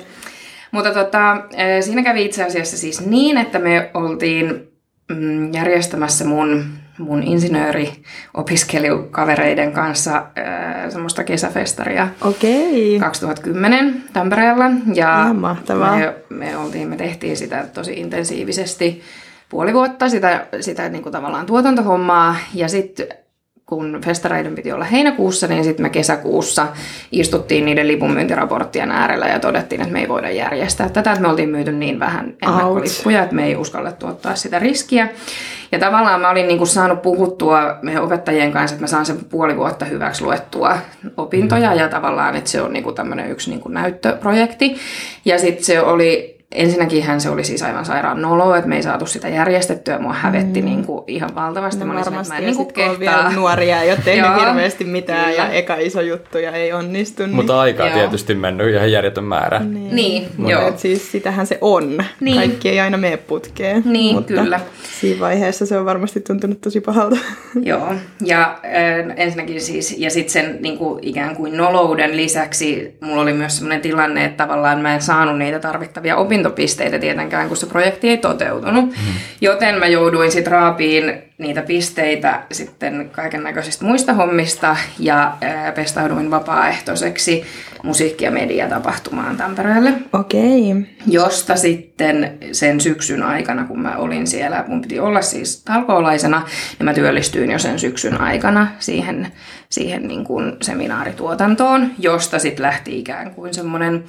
Mutta 0.70 0.94
tota, 0.94 1.36
siinä 1.80 2.02
kävi 2.02 2.24
itse 2.24 2.44
asiassa 2.44 2.76
siis 2.76 3.06
niin, 3.06 3.38
että 3.38 3.58
me 3.58 3.90
oltiin 3.94 4.68
mm, 5.08 5.54
järjestämässä 5.54 6.24
mun, 6.24 6.64
mun 6.98 7.22
insinööriopiskelijukavereiden 7.22 9.72
kanssa 9.72 10.16
äh, 10.16 10.24
semmoista 10.88 11.24
kesäfestaria 11.24 12.08
Okei. 12.22 12.98
2010 13.00 14.04
Tampereella. 14.12 14.70
Ja 14.94 15.22
Ihan 15.22 15.36
mahtavaa. 15.36 15.96
Me, 15.96 16.14
me, 16.28 16.56
oltiin, 16.56 16.88
me 16.88 16.96
tehtiin 16.96 17.36
sitä 17.36 17.66
tosi 17.74 17.92
intensiivisesti 17.92 19.02
puoli 19.50 19.74
vuotta 19.74 20.08
sitä, 20.08 20.46
sitä 20.60 20.88
niin 20.88 21.02
kuin 21.02 21.12
tavallaan 21.12 21.46
tuotantohommaa. 21.46 22.36
Ja 22.54 22.68
sitten 22.68 23.06
kun 23.66 24.00
festareiden 24.04 24.54
piti 24.54 24.72
olla 24.72 24.84
heinäkuussa, 24.84 25.46
niin 25.46 25.64
sitten 25.64 25.86
me 25.86 25.90
kesäkuussa 25.90 26.66
istuttiin 27.12 27.64
niiden 27.64 27.88
lipunmyyntiraporttien 27.88 28.90
äärellä 28.90 29.26
ja 29.26 29.40
todettiin, 29.40 29.80
että 29.80 29.92
me 29.92 30.00
ei 30.00 30.08
voida 30.08 30.30
järjestää 30.30 30.88
tätä, 30.88 31.10
että 31.12 31.22
me 31.22 31.28
oltiin 31.28 31.48
myyty 31.48 31.72
niin 31.72 32.00
vähän 32.00 32.34
ennakkolippuja, 32.42 33.22
että 33.22 33.34
me 33.34 33.46
ei 33.46 33.56
uskallettu 33.56 34.06
ottaa 34.06 34.34
sitä 34.34 34.58
riskiä. 34.58 35.08
Ja 35.72 35.78
tavallaan 35.78 36.20
mä 36.20 36.30
olin 36.30 36.48
niin 36.48 36.58
kuin 36.58 36.68
saanut 36.68 37.02
puhuttua 37.02 37.78
meidän 37.82 38.02
opettajien 38.02 38.52
kanssa, 38.52 38.74
että 38.74 38.82
mä 38.84 38.88
saan 38.88 39.06
sen 39.06 39.24
puoli 39.24 39.56
vuotta 39.56 39.84
hyväksi 39.84 40.24
luettua 40.24 40.78
opintoja. 41.16 41.74
Ja 41.74 41.88
tavallaan, 41.88 42.36
että 42.36 42.50
se 42.50 42.62
on 42.62 42.72
niin 42.72 42.84
kuin 42.84 42.94
tämmöinen 42.94 43.30
yksi 43.30 43.50
niin 43.50 43.60
kuin 43.60 43.74
näyttöprojekti. 43.74 44.76
Ja 45.24 45.38
sitten 45.38 45.64
se 45.64 45.80
oli 45.80 46.39
ensinnäkin 46.54 47.02
hän 47.02 47.20
se 47.20 47.30
oli 47.30 47.44
siis 47.44 47.62
aivan 47.62 47.84
sairaan 47.84 48.22
nolo, 48.22 48.54
että 48.54 48.68
me 48.68 48.76
ei 48.76 48.82
saatu 48.82 49.06
sitä 49.06 49.28
järjestettyä. 49.28 49.98
Mua 49.98 50.12
hävetti 50.12 50.62
mm. 50.62 50.64
niin 50.64 50.84
kuin 50.84 51.04
ihan 51.06 51.34
valtavasti. 51.34 51.80
No, 51.80 51.86
mä 51.86 51.94
varmasti, 51.94 52.14
että 52.20 52.34
mä 52.34 52.38
en 52.38 52.56
niin 52.56 52.56
kuin 52.74 53.00
vielä 53.00 53.30
nuoria 53.34 53.82
ei 53.82 53.90
ole 53.90 53.98
tehnyt 54.04 54.30
hirveästi 54.40 54.84
mitään 54.84 55.30
Kyllä. 55.30 55.44
ja 55.44 55.50
eka 55.50 55.76
iso 55.76 56.00
juttu 56.00 56.38
ja 56.38 56.52
ei 56.52 56.72
onnistunut. 56.72 57.32
Mutta 57.32 57.52
niin. 57.52 57.60
aikaa 57.60 57.86
Joo. 57.86 57.98
tietysti 57.98 58.34
mennyt 58.34 58.74
ihan 58.74 58.92
järjetön 58.92 59.24
määrä. 59.24 59.58
Niin, 59.58 59.96
niin 59.96 60.28
joo. 60.48 60.68
Et 60.68 60.78
siis 60.78 61.12
sitähän 61.12 61.46
se 61.46 61.58
on. 61.60 62.04
Niin. 62.20 62.36
Kaikki 62.36 62.68
ei 62.68 62.80
aina 62.80 62.96
mene 62.96 63.16
putkeen. 63.16 63.82
Niin, 63.84 64.14
mutta 64.14 64.32
kyllä. 64.32 64.60
Siinä 65.00 65.20
vaiheessa 65.20 65.66
se 65.66 65.78
on 65.78 65.84
varmasti 65.84 66.20
tuntunut 66.20 66.60
tosi 66.60 66.80
pahalta. 66.80 67.16
Joo, 67.62 67.94
ja 68.24 68.58
äh, 68.64 69.14
ensinnäkin 69.16 69.60
siis, 69.60 69.98
ja 69.98 70.10
sitten 70.10 70.32
sen 70.32 70.58
niin 70.60 70.78
kuin, 70.78 70.98
ikään 71.04 71.36
kuin 71.36 71.56
nolouden 71.56 72.16
lisäksi 72.16 72.96
mulla 73.00 73.22
oli 73.22 73.32
myös 73.32 73.56
sellainen 73.56 73.80
tilanne, 73.80 74.24
että 74.24 74.44
tavallaan 74.44 74.80
mä 74.80 74.94
en 74.94 75.02
saanut 75.02 75.38
niitä 75.38 75.58
tarvittavia 75.58 76.16
opintoja 76.16 76.39
opintopisteitä 76.40 76.98
tietenkään, 76.98 77.48
kun 77.48 77.56
se 77.56 77.66
projekti 77.66 78.08
ei 78.08 78.16
toteutunut. 78.16 78.84
Mm. 78.84 78.94
Joten 79.40 79.78
mä 79.78 79.86
jouduin 79.86 80.32
sitten 80.32 80.52
raapiin 80.52 81.22
niitä 81.38 81.62
pisteitä 81.62 82.42
sitten 82.52 83.10
kaiken 83.12 83.42
näköisistä 83.42 83.84
muista 83.84 84.12
hommista 84.12 84.76
ja 84.98 85.36
ää, 85.40 85.72
pestauduin 85.72 86.30
vapaaehtoiseksi 86.30 87.44
musiikki- 87.82 88.24
ja 88.24 88.30
mediatapahtumaan 88.30 89.36
Tampereelle. 89.36 89.92
Okei. 90.12 90.72
Okay. 90.72 90.82
Josta 91.06 91.56
sitten 91.56 92.38
sen 92.52 92.80
syksyn 92.80 93.22
aikana, 93.22 93.64
kun 93.64 93.80
mä 93.80 93.96
olin 93.96 94.26
siellä, 94.26 94.64
mun 94.68 94.80
piti 94.82 95.00
olla 95.00 95.22
siis 95.22 95.62
talkoolaisena, 95.64 96.42
niin 96.78 96.84
mä 96.84 96.94
työllistyin 96.94 97.50
jo 97.50 97.58
sen 97.58 97.78
syksyn 97.78 98.20
aikana 98.20 98.68
siihen, 98.78 99.32
siihen 99.68 100.08
niin 100.08 100.24
kuin 100.24 100.52
seminaarituotantoon, 100.62 101.90
josta 101.98 102.38
sitten 102.38 102.62
lähti 102.62 102.98
ikään 102.98 103.34
kuin 103.34 103.54
semmoinen 103.54 104.04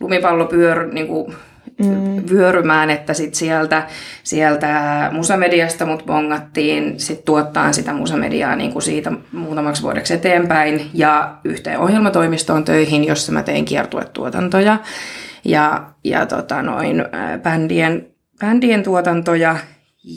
lumipallopyör, 0.00 0.92
niin 0.92 1.06
kuin 1.06 1.34
mm. 1.78 2.22
vyörymään, 2.30 2.90
että 2.90 3.14
sit 3.14 3.34
sieltä, 3.34 3.86
sieltä 4.22 5.10
musamediasta 5.12 5.86
mut 5.86 6.06
bongattiin 6.06 7.00
sit 7.00 7.24
tuottaa 7.24 7.72
sitä 7.72 7.92
musamediaa 7.92 8.56
niin 8.56 8.72
kuin 8.72 8.82
siitä 8.82 9.12
muutamaksi 9.32 9.82
vuodeksi 9.82 10.14
eteenpäin 10.14 10.90
ja 10.94 11.34
yhteen 11.44 11.78
ohjelmatoimistoon 11.78 12.64
töihin, 12.64 13.04
jossa 13.04 13.32
mä 13.32 13.42
tein 13.42 13.64
kiertuetuotantoja 13.64 14.78
ja, 15.44 15.86
ja 16.04 16.26
tota 16.26 16.62
noin, 16.62 17.04
bändien, 17.42 18.06
bändien 18.40 18.82
tuotantoja 18.82 19.56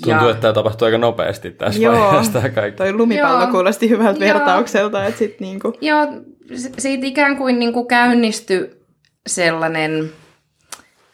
Tuntuu, 0.03 0.27
ja... 0.27 0.31
että 0.31 0.41
tämä 0.41 0.53
tapahtuu 0.53 0.85
aika 0.85 0.97
nopeasti 0.97 1.51
tässä 1.51 1.81
Joo, 1.81 1.99
vaiheessa 1.99 2.33
tämä 2.33 2.49
kaikki. 2.49 2.77
toi 2.77 2.93
lumipallo 2.93 3.43
Joo. 3.43 3.51
kuulosti 3.51 3.89
hyvältä 3.89 4.25
Joo. 4.25 4.33
vertaukselta. 4.37 5.05
Että 5.05 5.17
sit 5.17 5.39
niinku... 5.39 5.73
Joo, 5.81 6.07
siitä 6.77 7.07
ikään 7.07 7.37
kuin 7.37 7.59
niinku 7.59 7.85
käynnistyi 7.85 8.71
sellainen 9.27 10.11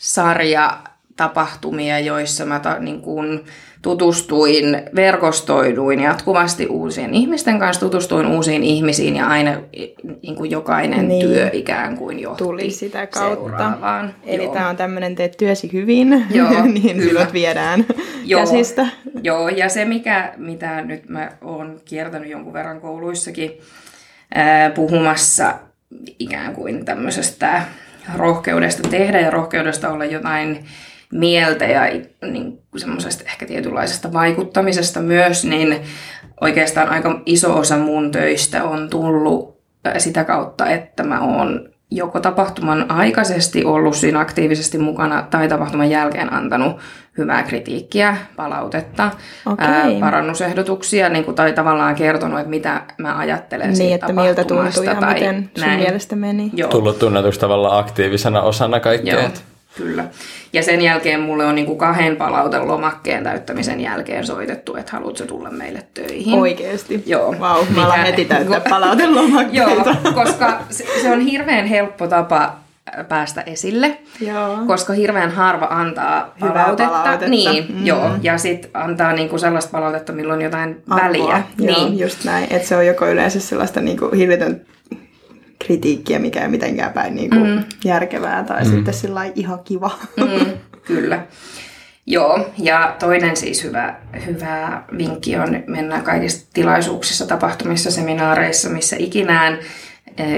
sarja 0.06 0.78
tapahtumia, 1.16 2.00
joissa 2.00 2.46
mä 2.46 2.60
ta, 2.60 2.80
niin 2.80 3.02
kuin 3.02 3.46
tutustuin, 3.82 4.82
verkostoiduin 4.96 6.00
jatkuvasti 6.00 6.68
uusien 6.68 7.14
ihmisten 7.14 7.60
kanssa, 7.60 7.80
tutustuin 7.80 8.26
uusiin 8.26 8.64
ihmisiin 8.64 9.16
ja 9.16 9.28
aina 9.28 9.62
niin 10.22 10.36
kuin 10.36 10.52
jokainen 10.52 11.08
niin. 11.08 11.28
työ 11.28 11.50
ikään 11.54 11.98
kuin 11.98 12.20
johti 12.20 12.44
Tuli 12.44 12.72
sitä 12.72 13.08
kautta. 13.08 13.36
Seuraavaan. 13.36 14.16
Eli 14.24 14.48
tämä 14.48 14.70
on 14.70 14.78
tämmöinen 14.78 15.16
teet 15.16 15.38
työsi 15.38 15.74
hyvin, 15.74 16.26
Joo, 16.34 16.66
niin 16.66 17.02
silloin 17.02 17.34
viedään 17.34 17.86
Joo. 18.26 18.42
käsistä. 18.42 18.88
Joo, 19.24 19.50
ja 19.50 19.70
se 19.70 19.86
mikä, 19.86 20.34
mitä 20.38 20.82
nyt 20.82 21.10
mä 21.10 21.32
oon 21.42 21.80
kiertänyt 21.86 22.30
jonkun 22.30 22.54
verran 22.54 22.82
kouluissakin 22.82 23.52
ää, 24.36 24.70
puhumassa 24.70 25.54
ikään 26.20 26.54
kuin 26.54 26.86
tämmöisestä 26.86 27.62
rohkeudesta 28.16 28.90
tehdä 28.90 29.20
ja 29.20 29.32
rohkeudesta 29.32 29.90
olla 29.90 30.06
jotain 30.06 30.66
mieltä 31.12 31.66
ja 31.66 31.82
niin 32.32 32.60
semmoisesta 32.78 33.24
ehkä 33.24 33.46
tietynlaisesta 33.46 34.14
vaikuttamisesta 34.14 35.00
myös, 35.00 35.46
niin 35.46 35.82
oikeastaan 36.42 36.90
aika 36.90 37.22
iso 37.26 37.58
osa 37.58 37.78
mun 37.78 38.12
töistä 38.12 38.64
on 38.64 38.90
tullut 38.90 39.62
sitä 39.98 40.24
kautta, 40.24 40.70
että 40.70 41.04
mä 41.04 41.22
oon 41.22 41.75
joko 41.92 42.20
tapahtuman 42.20 42.92
aikaisesti 42.92 43.66
ollut 43.66 43.96
siinä 43.96 44.20
aktiivisesti 44.20 44.78
mukana 44.78 45.28
tai 45.30 45.48
tapahtuman 45.48 45.90
jälkeen 45.90 46.34
antanut 46.34 46.78
hyvää 47.18 47.44
kritiikkiä, 47.44 48.18
palautetta, 48.36 49.12
okay. 49.46 49.68
ää, 49.68 49.86
parannusehdotuksia 50.00 51.10
niin 51.10 51.26
kuin, 51.26 51.36
tai 51.36 51.54
tavallaan 51.54 51.96
kertonut, 51.96 52.40
että 52.40 52.50
mitä 52.50 52.82
mä 52.98 53.18
ajattelen 53.18 53.68
niin, 53.68 53.76
siitä 53.76 54.06
että 54.06 54.22
miltä 54.22 54.44
tuntui 54.44 54.86
ja 54.86 55.02
miten 55.14 55.50
sun 55.56 55.68
näin. 55.68 55.80
mielestä 55.80 56.16
meni. 56.16 56.50
Joo. 56.54 56.70
Tullut 56.70 57.00
tunnetuksi 57.00 57.40
tavallaan 57.40 57.80
aktiivisena 57.80 58.42
osana 58.42 58.80
kaikkea. 58.80 59.20
Joo. 59.20 59.30
Kyllä. 59.78 60.06
Ja 60.54 60.64
sen 60.64 60.82
jälkeen 60.82 61.20
mulle 61.20 61.46
on 61.46 61.56
niin 61.56 61.66
kuin 61.66 61.78
kahden 61.78 62.16
palautelomakkeen 62.16 63.24
täyttämisen 63.24 63.82
jälkeen 63.82 64.26
soitettu, 64.26 64.76
että 64.76 64.92
haluatko 64.92 65.26
tulla 65.26 65.50
meille 65.50 65.84
töihin. 65.94 66.40
Oikeasti? 66.40 67.04
Joo. 67.06 67.36
Vau, 67.40 67.58
wow, 67.58 67.76
mä 67.76 67.86
alan 67.86 68.00
heti 68.00 68.26
täyttää. 68.26 68.62
Joo, 69.52 69.70
koska 70.14 70.60
se, 70.70 70.86
se 71.02 71.12
on 71.12 71.20
hirveän 71.20 71.66
helppo 71.66 72.08
tapa 72.08 72.66
päästä 73.10 73.42
esille, 73.42 73.98
joo. 74.22 74.58
koska 74.68 74.94
hirveän 74.94 75.32
harva 75.32 75.66
antaa 75.66 76.34
palautetta. 76.40 76.92
palautetta. 76.92 77.28
Niin, 77.28 77.66
mm. 77.70 77.86
joo. 77.86 78.12
Ja 78.22 78.38
sitten 78.38 78.72
antaa 78.74 79.14
niinku 79.14 79.38
sellaista 79.38 79.72
palautetta, 79.72 80.14
milloin 80.14 80.42
jotain 80.42 80.84
Arvoa. 80.90 81.08
väliä. 81.08 81.44
Joo, 81.60 81.78
niin. 81.78 82.00
just 82.00 82.24
näin. 82.24 82.48
Että 82.50 82.68
se 82.68 82.78
on 82.78 82.88
joko 82.88 83.08
yleensä 83.08 83.40
sellaista 83.40 83.82
niinku 83.82 84.10
hirveän 84.18 84.62
kritiikkiä, 85.66 86.20
mikä 86.20 86.42
ei 86.42 86.48
mitenkään 86.48 86.94
päin 86.94 87.16
niin 87.16 87.30
kuin 87.30 87.48
mm. 87.48 87.64
järkevää 87.86 88.44
tai 88.44 88.64
mm. 88.64 88.70
sitten 88.70 88.94
sillä 88.94 89.24
ihan 89.36 89.60
kiva. 89.64 89.92
Mm, 90.18 90.52
kyllä. 90.88 91.26
Joo, 92.08 92.50
ja 92.58 92.96
toinen 93.00 93.38
siis 93.38 93.64
hyvä, 93.64 93.96
hyvä 94.26 94.84
vinkki 94.98 95.38
on 95.38 95.64
mennä 95.68 96.02
kaikissa 96.02 96.48
tilaisuuksissa, 96.54 97.28
tapahtumissa, 97.28 97.92
seminaareissa, 97.92 98.70
missä 98.70 98.96
ikinään 99.00 99.58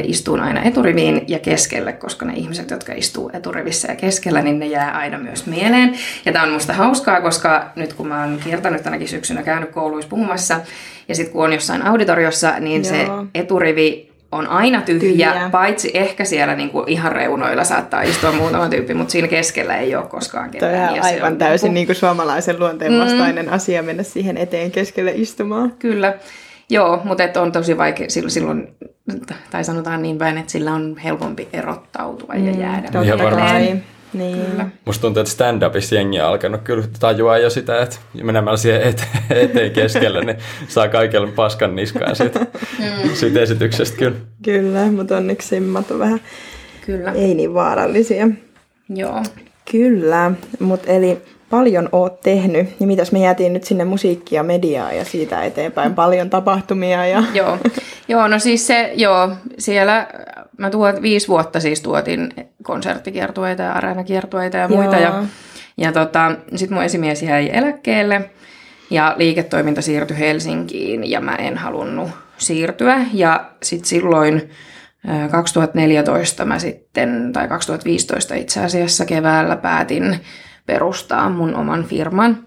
istuun 0.03 0.39
aina 0.39 0.61
eturiviin 0.63 1.21
ja 1.27 1.39
keskelle, 1.39 1.93
koska 1.93 2.25
ne 2.25 2.33
ihmiset, 2.33 2.69
jotka 2.69 2.93
istuu 2.93 3.29
eturivissä 3.33 3.87
ja 3.87 3.95
keskellä, 3.95 4.41
niin 4.41 4.59
ne 4.59 4.65
jää 4.65 4.97
aina 4.97 5.19
myös 5.19 5.45
mieleen. 5.45 5.93
Ja 6.25 6.33
tämä 6.33 6.45
on 6.45 6.51
musta 6.51 6.73
hauskaa, 6.73 7.21
koska 7.21 7.71
nyt 7.75 7.93
kun 7.93 8.07
mä 8.07 8.21
oon 8.21 8.39
kiertänyt 8.43 8.83
tänäkin 8.83 9.07
syksynä 9.07 9.43
käynyt 9.43 9.69
kouluissa 9.69 10.09
puhumassa, 10.09 10.59
ja 11.07 11.15
sitten 11.15 11.33
kun 11.33 11.43
on 11.43 11.53
jossain 11.53 11.85
auditoriossa, 11.85 12.59
niin 12.59 12.83
Joo. 12.83 12.93
se 12.93 13.07
eturivi 13.35 14.06
on 14.31 14.47
aina 14.47 14.81
tyhjä, 14.81 15.31
tyhjä. 15.31 15.49
paitsi 15.51 15.91
ehkä 15.93 16.25
siellä 16.25 16.55
niinku 16.55 16.83
ihan 16.87 17.11
reunoilla 17.11 17.63
saattaa 17.63 18.01
istua 18.01 18.31
muutama 18.31 18.69
tyyppi, 18.69 18.93
mutta 18.93 19.11
siinä 19.11 19.27
keskellä 19.27 19.77
ei 19.77 19.95
ole 19.95 20.05
koskaan 20.05 20.49
ketään. 20.49 20.89
Toi 20.89 20.99
on 20.99 21.05
aivan 21.05 21.31
on 21.31 21.37
täysin 21.37 21.73
niinku 21.73 21.93
suomalaisen 21.93 22.59
luonteen 22.59 22.91
mm. 22.91 22.99
vastainen 22.99 23.45
mm. 23.45 23.53
asia 23.53 23.83
mennä 23.83 24.03
siihen 24.03 24.37
eteen 24.37 24.71
keskelle 24.71 25.11
istumaan. 25.15 25.73
Kyllä. 25.79 26.13
Joo, 26.69 27.01
mutta 27.03 27.23
et 27.23 27.37
on 27.37 27.51
tosi 27.51 27.77
vaikea 27.77 28.09
silloin, 28.09 28.67
tai 29.51 29.63
sanotaan 29.63 30.01
niin 30.01 30.17
päin, 30.17 30.37
että 30.37 30.51
sillä 30.51 30.73
on 30.73 30.97
helpompi 31.03 31.47
erottautua 31.53 32.33
mm, 32.33 32.45
ja 32.45 32.51
jäädä. 32.51 32.89
Totta 32.91 33.35
kai. 33.35 33.77
Niin. 34.13 34.45
Kyllä. 34.45 34.69
Musta 34.85 35.01
tuntuu, 35.01 35.21
että 35.21 35.33
stand-upissa 35.33 35.95
jengi 35.95 36.21
on 36.21 36.27
alkanut 36.27 36.61
kyllä 36.61 36.83
tajua 36.99 37.37
jo 37.37 37.49
sitä, 37.49 37.81
että 37.81 37.95
menemällä 38.23 38.57
siihen 38.57 38.81
eteen, 38.81 39.09
eteen 39.29 39.71
keskelle, 39.71 40.25
niin 40.25 40.37
saa 40.67 40.87
kaikille 40.87 41.31
paskan 41.31 41.75
niskaan 41.75 42.15
siitä, 42.15 42.39
mm. 42.39 43.09
siitä 43.13 43.39
esityksestä 43.39 43.97
kyllä. 43.97 44.17
Kyllä, 44.43 44.91
mutta 44.91 45.17
onneksi 45.17 45.47
simmat 45.47 45.91
on 45.91 45.99
vähän 45.99 46.21
kyllä. 46.85 47.11
ei 47.11 47.33
niin 47.33 47.53
vaarallisia. 47.53 48.27
Joo. 48.89 49.23
Kyllä, 49.71 50.31
mutta 50.59 50.91
eli 50.91 51.21
paljon 51.49 51.89
oot 51.91 52.21
tehnyt, 52.21 52.79
niin 52.79 52.87
mitäs 52.87 53.11
me 53.11 53.19
jäätiin 53.19 53.53
nyt 53.53 53.63
sinne 53.63 53.85
musiikkia, 53.85 54.43
mediaa 54.43 54.91
ja 54.91 55.05
siitä 55.05 55.43
eteenpäin 55.43 55.95
paljon 55.95 56.29
tapahtumia. 56.29 57.07
Ja... 57.07 57.23
Joo. 57.33 57.57
joo, 58.07 58.27
no 58.27 58.39
siis 58.39 58.67
se, 58.67 58.91
joo, 58.95 59.29
siellä 59.57 60.07
mä 60.57 60.69
tuot, 60.69 61.01
viisi 61.01 61.27
vuotta 61.27 61.59
siis 61.59 61.81
tuotin 61.81 62.33
konserttikiertueita 62.63 63.63
ja 63.63 63.73
areenakiertueita 63.73 64.57
ja 64.57 64.67
muita. 64.67 64.95
Joo. 64.95 65.01
Ja, 65.01 65.23
ja 65.77 65.91
tota, 65.91 66.31
sitten 66.55 66.73
mun 66.75 66.83
esimies 66.83 67.23
jäi 67.23 67.49
eläkkeelle 67.53 68.29
ja 68.89 69.15
liiketoiminta 69.17 69.81
siirtyi 69.81 70.19
Helsinkiin 70.19 71.09
ja 71.09 71.21
mä 71.21 71.35
en 71.35 71.57
halunnut 71.57 72.09
siirtyä. 72.37 73.05
Ja 73.13 73.51
sitten 73.63 73.89
silloin 73.89 74.49
2014 75.31 76.45
mä 76.45 76.59
sitten, 76.59 77.33
tai 77.33 77.47
2015 77.47 78.35
itse 78.35 78.63
asiassa 78.63 79.05
keväällä 79.05 79.55
päätin 79.55 80.19
perustaa 80.65 81.29
mun 81.29 81.55
oman 81.55 81.83
firman. 81.85 82.37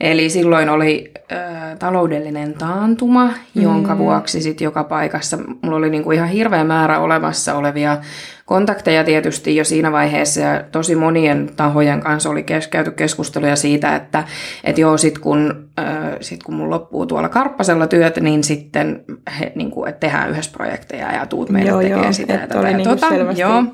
Eli 0.00 0.30
silloin 0.30 0.68
oli 0.68 1.10
ö, 1.32 1.36
taloudellinen 1.78 2.54
taantuma, 2.54 3.26
mm. 3.26 3.62
jonka 3.62 3.98
vuoksi 3.98 4.40
sitten 4.40 4.64
joka 4.64 4.84
paikassa 4.84 5.38
mulla 5.62 5.76
oli 5.76 5.90
niinku 5.90 6.10
ihan 6.10 6.28
hirveä 6.28 6.64
määrä 6.64 6.98
olemassa 6.98 7.54
olevia 7.54 7.98
kontakteja 8.44 9.04
tietysti 9.04 9.56
jo 9.56 9.64
siinä 9.64 9.92
vaiheessa 9.92 10.40
ja 10.40 10.62
tosi 10.72 10.94
monien 10.94 11.50
tahojen 11.56 12.00
kanssa 12.00 12.30
oli 12.30 12.42
kes- 12.42 12.68
käyty 12.68 12.90
keskusteluja 12.90 13.56
siitä, 13.56 13.96
että 13.96 14.24
et 14.64 14.78
joo, 14.78 14.96
sit 14.96 15.18
kun, 15.18 15.68
ö, 15.78 15.82
sit 16.20 16.42
kun 16.42 16.54
mun 16.54 16.70
loppuu 16.70 17.06
tuolla 17.06 17.28
Karppasella 17.28 17.86
työt, 17.86 18.16
niin 18.16 18.44
sitten 18.44 19.04
he, 19.40 19.52
niinku, 19.54 19.84
et 19.84 20.00
tehdään 20.00 20.30
yhdessä 20.30 20.52
projekteja 20.52 21.12
ja 21.12 21.26
tuut 21.26 21.50
meille 21.50 21.82
tekemään 21.82 22.14
sitä 22.14 22.32
ja 22.32 22.38
tätä 22.38 22.70
ja 22.70 22.76
niinku 22.76 22.96
tota. 22.96 23.06
Joo. 23.36 23.64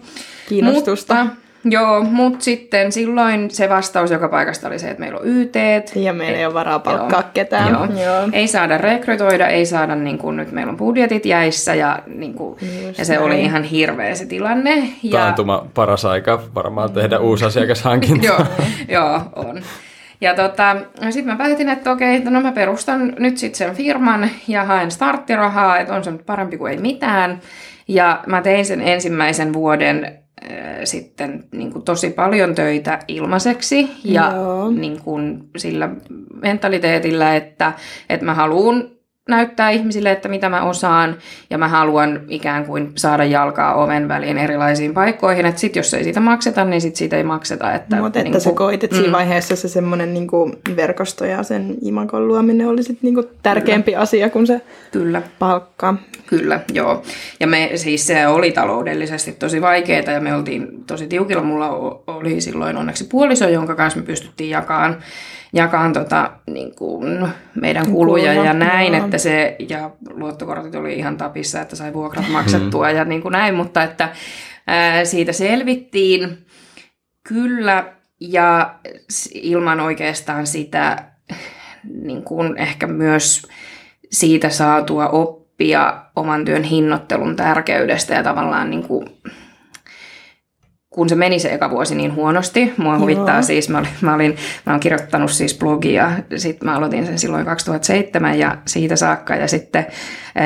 Kiinnostusta. 0.48 1.24
Mutta, 1.24 1.43
Joo, 1.64 2.02
mutta 2.02 2.44
sitten 2.44 2.92
silloin 2.92 3.50
se 3.50 3.68
vastaus 3.68 4.10
joka 4.10 4.28
paikasta 4.28 4.68
oli 4.68 4.78
se, 4.78 4.90
että 4.90 5.00
meillä 5.00 5.18
on 5.18 5.26
YT. 5.26 5.54
Ja 5.94 6.12
meillä 6.12 6.38
ei 6.38 6.46
ole 6.46 6.54
varaa 6.54 6.78
palkkaa 6.78 7.20
joo, 7.20 7.30
ketään. 7.34 7.72
Joo. 7.72 7.84
Joo. 7.84 8.28
Ei 8.32 8.48
saada 8.48 8.78
rekrytoida, 8.78 9.46
ei 9.46 9.66
saada, 9.66 9.94
niin 9.94 10.18
kuin, 10.18 10.36
nyt 10.36 10.52
meillä 10.52 10.70
on 10.70 10.76
budjetit 10.76 11.26
jäissä 11.26 11.74
ja, 11.74 11.98
niin 12.06 12.34
kuin, 12.34 12.58
ja 12.98 13.04
se 13.04 13.12
näin. 13.12 13.24
oli 13.24 13.42
ihan 13.42 13.62
hirveä 13.62 14.14
se 14.14 14.26
tilanne. 14.26 14.88
Ja... 15.02 15.18
Taantuma 15.18 15.66
paras 15.74 16.04
aika 16.04 16.42
varmaan 16.54 16.92
tehdä 16.92 17.18
uusi 17.18 17.44
asiakashankinta. 17.44 18.26
joo, 18.26 18.46
joo, 18.88 19.20
on. 19.36 19.62
Ja 20.20 20.34
tota, 20.34 20.76
sitten 21.10 21.26
mä 21.26 21.36
päätin, 21.36 21.68
että 21.68 21.92
okei, 21.92 22.20
no 22.20 22.40
mä 22.40 22.52
perustan 22.52 23.14
nyt 23.18 23.38
sitten 23.38 23.58
sen 23.58 23.76
firman 23.76 24.30
ja 24.48 24.64
haen 24.64 24.90
starttirahaa, 24.90 25.78
että 25.78 25.94
on 25.94 26.04
se 26.04 26.10
nyt 26.10 26.26
parempi 26.26 26.58
kuin 26.58 26.72
ei 26.72 26.78
mitään. 26.78 27.40
Ja 27.88 28.22
mä 28.26 28.42
tein 28.42 28.64
sen 28.64 28.80
ensimmäisen 28.80 29.52
vuoden 29.52 30.23
sitten 30.84 31.44
niin 31.52 31.72
kuin 31.72 31.84
tosi 31.84 32.10
paljon 32.10 32.54
töitä 32.54 32.98
ilmaiseksi 33.08 33.90
ja 34.04 34.32
niin 34.76 35.00
kuin 35.00 35.48
sillä 35.56 35.90
mentaliteetillä, 36.42 37.36
että, 37.36 37.72
että 38.10 38.26
mä 38.26 38.34
haluan 38.34 38.93
näyttää 39.28 39.70
ihmisille, 39.70 40.10
että 40.10 40.28
mitä 40.28 40.48
mä 40.48 40.62
osaan, 40.62 41.16
ja 41.50 41.58
mä 41.58 41.68
haluan 41.68 42.20
ikään 42.28 42.66
kuin 42.66 42.92
saada 42.96 43.24
jalkaa 43.24 43.74
oven 43.74 44.08
väliin 44.08 44.38
erilaisiin 44.38 44.94
paikkoihin, 44.94 45.46
että 45.46 45.60
sit 45.60 45.76
jos 45.76 45.94
ei 45.94 46.04
siitä 46.04 46.20
makseta, 46.20 46.64
niin 46.64 46.80
sit 46.80 46.96
siitä 46.96 47.16
ei 47.16 47.24
makseta. 47.24 47.72
Että, 47.72 47.96
Mutta 47.96 48.18
että 48.18 48.30
niin 48.30 48.40
sä 48.40 48.52
koit, 48.52 48.84
että 48.84 48.96
mm. 48.96 49.00
siinä 49.00 49.16
vaiheessa 49.16 49.56
se 49.56 49.68
semmoinen 49.68 50.14
niin 50.14 50.28
verkosto 50.76 51.24
ja 51.24 51.42
sen 51.42 51.74
imakon 51.82 52.28
luominen 52.28 52.68
oli 52.68 52.82
sit 52.82 53.02
niin 53.02 53.16
tärkeämpi 53.42 53.92
Kyllä. 53.92 54.02
asia 54.02 54.30
kuin 54.30 54.46
se 54.46 54.60
Kyllä. 54.92 55.22
palkka. 55.38 55.94
Kyllä, 56.26 56.60
joo. 56.72 57.02
Ja 57.40 57.46
me 57.46 57.70
siis 57.74 58.06
se 58.06 58.26
oli 58.26 58.52
taloudellisesti 58.52 59.32
tosi 59.32 59.60
vaikeaa 59.60 60.10
ja 60.12 60.20
me 60.20 60.34
oltiin 60.34 60.84
tosi 60.86 61.06
tiukilla. 61.06 61.42
Mulla 61.42 61.70
oli 62.06 62.40
silloin 62.40 62.76
onneksi 62.76 63.04
puoliso, 63.04 63.48
jonka 63.48 63.74
kanssa 63.74 64.00
me 64.00 64.06
pystyttiin 64.06 64.50
jakamaan 64.50 64.96
jakaan 65.54 65.92
tota, 65.92 66.30
niin 66.46 66.74
kuin 66.74 67.28
meidän 67.54 67.90
kuluja 67.90 68.32
ja 68.32 68.52
näin, 68.52 68.94
että 68.94 69.18
se, 69.18 69.56
ja 69.68 69.90
luottokortit 70.10 70.74
oli 70.74 70.94
ihan 70.94 71.16
tapissa, 71.16 71.60
että 71.60 71.76
sai 71.76 71.92
vuokrat 71.92 72.28
maksettua 72.28 72.90
ja 72.90 73.04
niin 73.04 73.22
kuin 73.22 73.32
näin, 73.32 73.54
mutta 73.54 73.82
että 73.82 74.08
ää, 74.66 75.04
siitä 75.04 75.32
selvittiin. 75.32 76.46
Kyllä 77.28 77.84
ja 78.20 78.74
ilman 79.34 79.80
oikeastaan 79.80 80.46
sitä 80.46 81.04
niin 82.02 82.22
kuin 82.22 82.56
ehkä 82.56 82.86
myös 82.86 83.48
siitä 84.10 84.48
saatua 84.48 85.08
oppia 85.08 86.02
oman 86.16 86.44
työn 86.44 86.62
hinnoittelun 86.62 87.36
tärkeydestä 87.36 88.14
ja 88.14 88.22
tavallaan 88.22 88.70
niin 88.70 88.82
kuin 88.82 89.06
kun 90.94 91.08
se 91.08 91.14
meni 91.14 91.38
se 91.38 91.54
eka 91.54 91.70
vuosi 91.70 91.94
niin 91.94 92.14
huonosti, 92.14 92.72
mua 92.76 92.98
huvittaa 92.98 93.34
Joo. 93.34 93.42
siis, 93.42 93.68
mä 93.68 93.78
olin, 93.78 93.88
mä, 94.00 94.14
olin, 94.14 94.36
mä 94.66 94.72
olen 94.72 94.80
kirjoittanut 94.80 95.30
siis 95.30 95.58
blogia, 95.58 96.10
sitten 96.36 96.68
mä 96.68 96.76
aloitin 96.76 97.06
sen 97.06 97.18
silloin 97.18 97.44
2007 97.44 98.38
ja 98.38 98.56
siitä 98.66 98.96
saakka 98.96 99.34
ja 99.34 99.48
sitten 99.48 99.86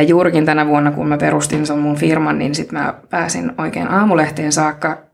juurikin 0.07 0.45
tänä 0.45 0.67
vuonna, 0.67 0.91
kun 0.91 1.09
mä 1.09 1.17
perustin 1.17 1.67
sen 1.67 1.79
mun 1.79 1.97
firman, 1.97 2.39
niin 2.39 2.55
sitten 2.55 2.79
mä 2.79 2.95
pääsin 3.11 3.53
oikein 3.59 3.91
aamulehteen 3.91 4.53
saakka 4.53 5.08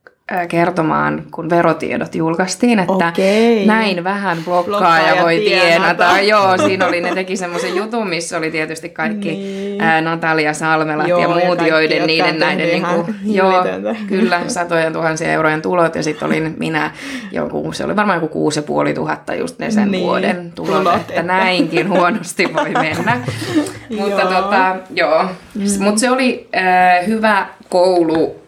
kertomaan, 0.49 1.23
kun 1.31 1.51
verotiedot 1.51 2.15
julkaistiin, 2.15 2.79
että 2.79 2.93
Okei. 2.93 3.67
näin 3.67 4.05
vähän 4.05 4.39
blokkaaja 4.45 5.23
voi 5.23 5.39
tienata. 5.39 5.67
tienata. 5.67 6.21
Joo, 6.21 6.59
siinä 6.59 6.87
oli, 6.87 7.01
ne 7.01 7.15
teki 7.15 7.37
semmoisen 7.37 7.77
jutun, 7.77 8.09
missä 8.09 8.39
oli 8.39 8.51
tietysti 8.51 8.89
kaikki 8.89 9.29
niin. 9.29 9.81
ää, 9.81 10.01
Natalia 10.01 10.53
Salmelat 10.53 11.09
joo, 11.09 11.21
ja 11.21 11.29
muut, 11.29 11.61
ja 11.61 11.67
joiden 11.67 12.07
niiden 12.07 12.39
näiden, 12.39 12.69
niin 12.69 12.87
kuin, 12.87 13.15
joo, 13.37 13.65
kyllä, 14.07 14.41
satojen 14.49 14.93
tuhansien 14.93 15.31
eurojen 15.31 15.63
tulot, 15.63 15.95
ja 15.95 16.03
sitten 16.03 16.29
olin 16.29 16.55
minä, 16.59 16.91
joku, 17.33 17.73
se 17.73 17.85
oli 17.85 17.97
varmaan 17.97 18.17
joku 18.17 18.29
kuusi 18.29 18.59
ja 18.59 18.63
puoli 18.63 18.95
tuhatta 18.95 19.35
just 19.35 19.59
ne 19.59 19.71
sen 19.71 19.91
niin. 19.91 20.05
vuoden 20.05 20.53
tulot, 20.55 20.79
tulot 20.79 20.97
että, 20.97 21.15
että 21.15 21.23
näinkin 21.23 21.89
huonosti 21.89 22.55
voi 22.55 22.71
mennä. 22.71 23.21
Mutta 23.99 24.23
tota, 24.23 24.77
joo, 24.91 25.25
mm. 25.55 25.85
mutta 25.85 26.01
se 26.01 26.11
oli 26.11 26.49
äh, 26.57 27.07
hyvä 27.07 27.47
koulu 27.69 28.44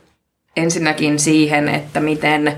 ensinnäkin 0.57 1.19
siihen, 1.19 1.69
että 1.69 2.01
miten 2.01 2.57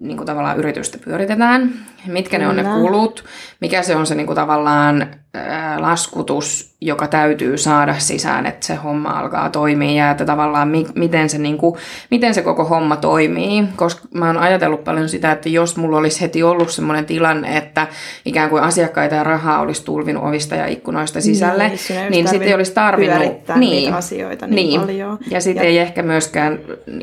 niin 0.00 0.16
kuin 0.16 0.26
tavallaan 0.26 0.58
yritystä 0.58 0.98
pyöritetään, 1.04 1.72
mitkä 2.06 2.38
ne 2.38 2.48
on 2.48 2.56
ne 2.56 2.62
kulut, 2.62 3.24
mikä 3.60 3.82
se 3.82 3.96
on 3.96 4.06
se 4.06 4.14
niin 4.14 4.26
kuin 4.26 4.36
tavallaan 4.36 5.06
ää, 5.34 5.82
laskutus, 5.82 6.76
joka 6.80 7.06
täytyy 7.06 7.58
saada 7.58 7.94
sisään, 7.98 8.46
että 8.46 8.66
se 8.66 8.74
homma 8.74 9.10
alkaa 9.10 9.50
toimia 9.50 10.04
ja 10.04 10.10
että 10.10 10.24
tavallaan 10.24 10.68
mi- 10.68 10.86
miten, 10.94 11.28
se, 11.28 11.38
niin 11.38 11.58
kuin, 11.58 11.74
miten 12.10 12.34
se 12.34 12.42
koko 12.42 12.64
homma 12.64 12.96
toimii. 12.96 13.64
Koska 13.76 14.08
mä 14.14 14.26
oon 14.26 14.36
ajatellut 14.36 14.84
paljon 14.84 15.08
sitä, 15.08 15.32
että 15.32 15.48
jos 15.48 15.76
mulla 15.76 15.98
olisi 15.98 16.20
heti 16.20 16.42
ollut 16.42 16.70
sellainen 16.70 17.06
tilanne, 17.06 17.56
että 17.56 17.86
ikään 18.24 18.50
kuin 18.50 18.62
asiakkaita 18.62 19.14
ja 19.14 19.24
rahaa 19.24 19.60
olisi 19.60 19.84
tulvinut 19.84 20.24
ovista 20.24 20.54
ja 20.54 20.66
ikkunoista 20.66 21.20
sisälle, 21.20 21.68
niin, 21.68 22.10
niin 22.10 22.28
sitten 22.28 22.48
ei 22.48 22.54
olisi 22.54 22.72
tarvinnut 22.72 23.40
niin, 23.56 23.94
asioita 23.94 24.46
niin, 24.46 24.68
niin. 24.68 24.80
paljon. 24.80 25.18
Ja 25.30 25.40
sitten 25.40 25.64
ei 25.64 25.78
ehkä 25.78 26.02
myöskään 26.02 26.58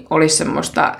olisi 0.09 0.37
semmoista 0.37 0.95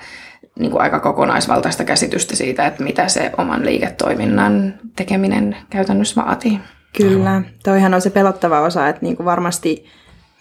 niin 0.58 0.70
kuin 0.70 0.82
aika 0.82 1.00
kokonaisvaltaista 1.00 1.84
käsitystä 1.84 2.36
siitä, 2.36 2.66
että 2.66 2.82
mitä 2.82 3.08
se 3.08 3.32
oman 3.38 3.66
liiketoiminnan 3.66 4.74
tekeminen 4.96 5.56
käytännössä 5.70 6.24
vaatii. 6.24 6.60
Kyllä, 6.96 7.42
toihan 7.64 7.94
on 7.94 8.00
se 8.00 8.10
pelottava 8.10 8.60
osa, 8.60 8.88
että 8.88 9.02
niin 9.02 9.16
kuin 9.16 9.24
varmasti 9.24 9.84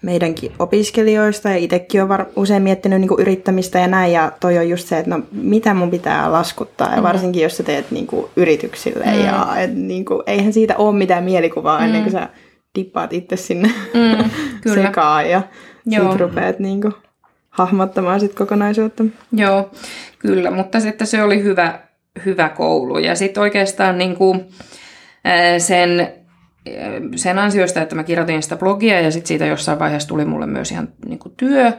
meidänkin 0.02 0.52
opiskelijoista 0.60 1.50
ja 1.50 1.56
itsekin 1.56 2.02
on 2.02 2.10
var- 2.10 2.26
usein 2.36 2.64
miettinyt 2.64 3.00
niin 3.00 3.08
kuin 3.08 3.22
yrittämistä 3.22 3.80
ja 3.80 3.88
näin, 3.88 4.14
ja 4.14 4.32
toi 4.40 4.58
on 4.58 4.70
just 4.70 4.88
se, 4.88 4.98
että 4.98 5.10
no 5.10 5.22
mitä 5.32 5.74
mun 5.74 5.92
pitää 5.92 6.32
laskuttaa, 6.32 6.92
ja 6.92 6.98
mm. 6.98 7.04
varsinkin 7.04 7.44
jos 7.44 7.58
sä 7.58 7.64
teet 7.64 7.92
niin 7.92 8.08
kuin 8.08 8.26
yrityksille, 8.36 9.06
mm. 9.06 9.26
ja 9.26 9.48
et, 9.58 9.76
niin 9.76 10.06
kuin, 10.06 10.24
eihän 10.28 10.54
siitä 10.54 10.78
ole 10.78 10.96
mitään 10.96 11.24
mielikuvaa 11.24 11.80
mm. 11.80 11.86
ennen 11.86 12.02
kuin 12.02 12.12
sä 12.12 12.30
dippaat 12.76 13.14
itse 13.14 13.36
sinne 13.36 13.68
mm, 13.68 14.30
kyllä. 14.62 14.82
sekaan, 14.88 15.30
ja 15.30 15.42
sitten 15.90 16.20
rupeat 16.20 16.60
niin 16.60 16.82
kuin, 16.82 16.94
hahmottamaan 17.56 18.20
sit 18.20 18.34
kokonaisuutta. 18.34 19.04
Joo, 19.32 19.72
kyllä, 20.20 20.52
mutta 20.52 20.80
sitten 20.80 21.08
se 21.08 21.24
oli 21.24 21.44
hyvä, 21.44 21.80
hyvä 22.26 22.50
koulu. 22.50 22.98
Ja 22.98 23.16
sitten 23.16 23.42
oikeastaan 23.42 23.98
niin 23.98 24.16
kuin 24.16 24.46
sen, 25.58 26.14
sen 27.16 27.40
ansiosta, 27.40 27.82
että 27.82 27.96
mä 27.96 28.04
kirjoitin 28.04 28.44
sitä 28.44 28.56
blogia 28.56 29.02
ja 29.02 29.12
sitten 29.12 29.28
siitä 29.28 29.46
jossain 29.46 29.80
vaiheessa 29.80 30.10
tuli 30.10 30.26
mulle 30.26 30.46
myös 30.46 30.72
ihan 30.72 30.88
niin 31.06 31.20
kuin 31.20 31.34
työ, 31.38 31.74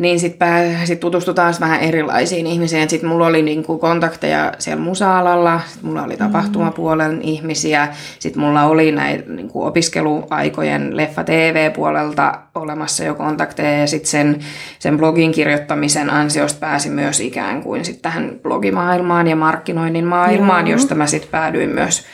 niin 0.00 0.20
sitten 0.20 0.78
sit 0.84 1.00
tutustui 1.00 1.34
taas 1.34 1.60
vähän 1.60 1.80
erilaisiin 1.80 2.46
ihmisiin. 2.46 2.90
Sitten 2.90 3.10
mulla 3.10 3.26
oli 3.26 3.42
niinku 3.42 3.78
kontakteja 3.78 4.52
siellä 4.58 4.82
musa-alalla, 4.82 5.60
sit 5.66 5.82
mulla 5.82 6.02
oli 6.02 6.16
tapahtumapuolen 6.16 7.12
mm. 7.12 7.20
ihmisiä, 7.22 7.88
sitten 8.18 8.42
mulla 8.42 8.64
oli 8.64 8.92
näitä 8.92 9.32
niinku 9.32 9.64
opiskeluaikojen 9.64 10.96
leffa 10.96 11.24
TV-puolelta 11.24 12.38
olemassa 12.54 13.04
jo 13.04 13.14
kontakteja 13.14 13.78
ja 13.78 13.86
sitten 13.86 14.10
sen, 14.10 14.40
sen 14.78 14.98
blogin 14.98 15.32
kirjoittamisen 15.32 16.10
ansiosta 16.10 16.60
pääsi 16.60 16.90
myös 16.90 17.20
ikään 17.20 17.62
kuin 17.62 17.84
sit 17.84 18.02
tähän 18.02 18.32
blogimaailmaan 18.42 19.26
ja 19.26 19.36
markkinoinnin 19.36 20.06
maailmaan, 20.06 20.66
Joo. 20.66 20.76
josta 20.76 20.94
mä 20.94 21.06
sitten 21.06 21.30
päädyin 21.30 21.70
myös 21.70 22.04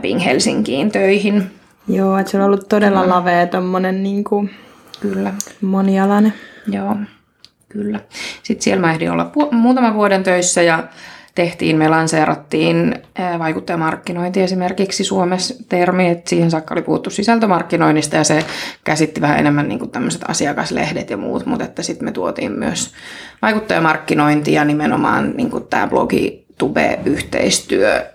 Bing 0.00 0.24
Helsinkiin 0.24 0.92
töihin. 0.92 1.50
Joo, 1.88 2.18
että 2.18 2.30
se 2.30 2.38
on 2.38 2.44
ollut 2.44 2.68
todella 2.68 3.08
lavea 3.08 3.46
tommonen 3.46 4.02
niinku 4.02 4.48
Kyllä. 5.02 5.32
monialainen. 5.60 6.34
Joo, 6.66 6.96
kyllä. 7.68 8.00
Sitten 8.42 8.62
siellä 8.62 8.80
mä 8.80 8.92
ehdin 8.92 9.10
olla 9.10 9.32
pu- 9.38 9.54
muutaman 9.54 9.94
vuoden 9.94 10.22
töissä 10.22 10.62
ja 10.62 10.88
tehtiin, 11.34 11.76
me 11.76 11.88
lanseerattiin 11.88 12.94
vaikuttajamarkkinointi 13.38 14.42
esimerkiksi 14.42 15.04
Suomessa 15.04 15.54
termi, 15.68 16.08
että 16.08 16.30
siihen 16.30 16.50
saakka 16.50 16.74
oli 16.74 16.82
puhuttu 16.82 17.10
sisältömarkkinoinnista 17.10 18.16
ja 18.16 18.24
se 18.24 18.44
käsitti 18.84 19.20
vähän 19.20 19.38
enemmän 19.38 19.68
niin 19.68 19.90
tämmöiset 19.90 20.22
asiakaslehdet 20.28 21.10
ja 21.10 21.16
muut, 21.16 21.46
mutta 21.46 21.64
että 21.64 21.82
sitten 21.82 22.04
me 22.04 22.12
tuotiin 22.12 22.52
myös 22.52 22.92
vaikuttajamarkkinointi 23.42 24.52
ja 24.52 24.64
nimenomaan 24.64 25.32
niin 25.36 25.50
tämä 25.70 25.86
blogi 25.86 26.46
Tube-yhteistyö 26.58 28.06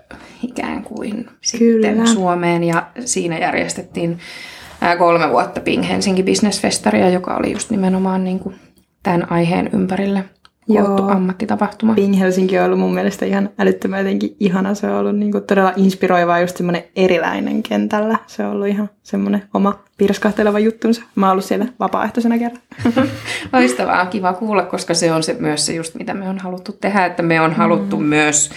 ikään 0.42 0.82
kuin 0.82 1.28
sitten 1.40 1.94
Kyllä. 1.94 2.06
Suomeen 2.06 2.64
ja 2.64 2.86
siinä 3.04 3.38
järjestettiin 3.38 4.18
kolme 4.98 5.30
vuotta 5.30 5.60
Ping 5.60 5.88
Helsinki 5.88 6.22
Business 6.22 6.60
Festaria, 6.60 7.10
joka 7.10 7.36
oli 7.36 7.52
just 7.52 7.70
nimenomaan 7.70 8.24
niin 8.24 8.38
kuin 8.38 8.54
tämän 9.02 9.32
aiheen 9.32 9.70
ympärille 9.72 10.24
koottu 10.74 11.02
Joo. 11.02 11.10
ammattitapahtuma. 11.10 11.94
Ping 11.94 12.18
Helsinki 12.18 12.58
on 12.58 12.64
ollut 12.64 12.78
mun 12.78 12.94
mielestä 12.94 13.26
ihan 13.26 13.50
älyttömän 13.58 13.98
jotenkin 13.98 14.36
ihana. 14.40 14.74
Se 14.74 14.86
on 14.86 14.96
ollut 14.96 15.16
niin 15.16 15.32
kuin 15.32 15.44
todella 15.44 15.72
inspiroiva 15.76 16.40
just 16.40 16.56
semmoinen 16.56 16.84
erilainen 16.96 17.62
kentällä. 17.62 18.18
Se 18.26 18.44
on 18.44 18.52
ollut 18.52 18.66
ihan 18.66 18.90
semmoinen 19.02 19.42
oma 19.54 19.78
pirskahteleva 19.96 20.58
juttunsa. 20.58 21.02
Mä 21.14 21.26
oon 21.26 21.32
ollut 21.32 21.44
siellä 21.44 21.66
vapaaehtoisena 21.80 22.38
kerran. 22.38 22.62
Loistavaa, 23.52 24.06
kiva 24.06 24.32
kuulla, 24.32 24.62
koska 24.62 24.94
se 24.94 25.12
on 25.12 25.22
se, 25.22 25.36
myös 25.40 25.66
se 25.66 25.74
just 25.74 25.94
mitä 25.94 26.14
me 26.14 26.28
on 26.28 26.38
haluttu 26.38 26.72
tehdä, 26.72 27.06
että 27.06 27.22
me 27.22 27.40
on 27.40 27.52
haluttu 27.52 27.96
mm. 27.96 28.04
myös 28.04 28.50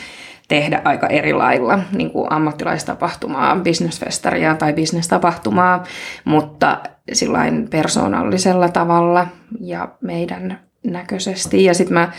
tehdä 0.52 0.82
aika 0.86 1.08
eri 1.08 1.34
lailla 1.34 1.80
niin 1.92 2.12
kuin 2.12 2.32
ammattilaistapahtumaa, 2.32 3.56
bisnesfestaria 3.56 4.56
tai 4.56 4.74
bisnestapahtumaa, 4.74 5.84
mutta 6.26 6.80
sillain 7.14 7.68
persoonallisella 7.70 8.70
tavalla 8.70 9.28
ja 9.60 9.90
meidän 10.02 10.60
näköisesti. 10.84 11.64
Ja 11.64 11.74
sitten 11.74 11.94
mä 11.94 12.12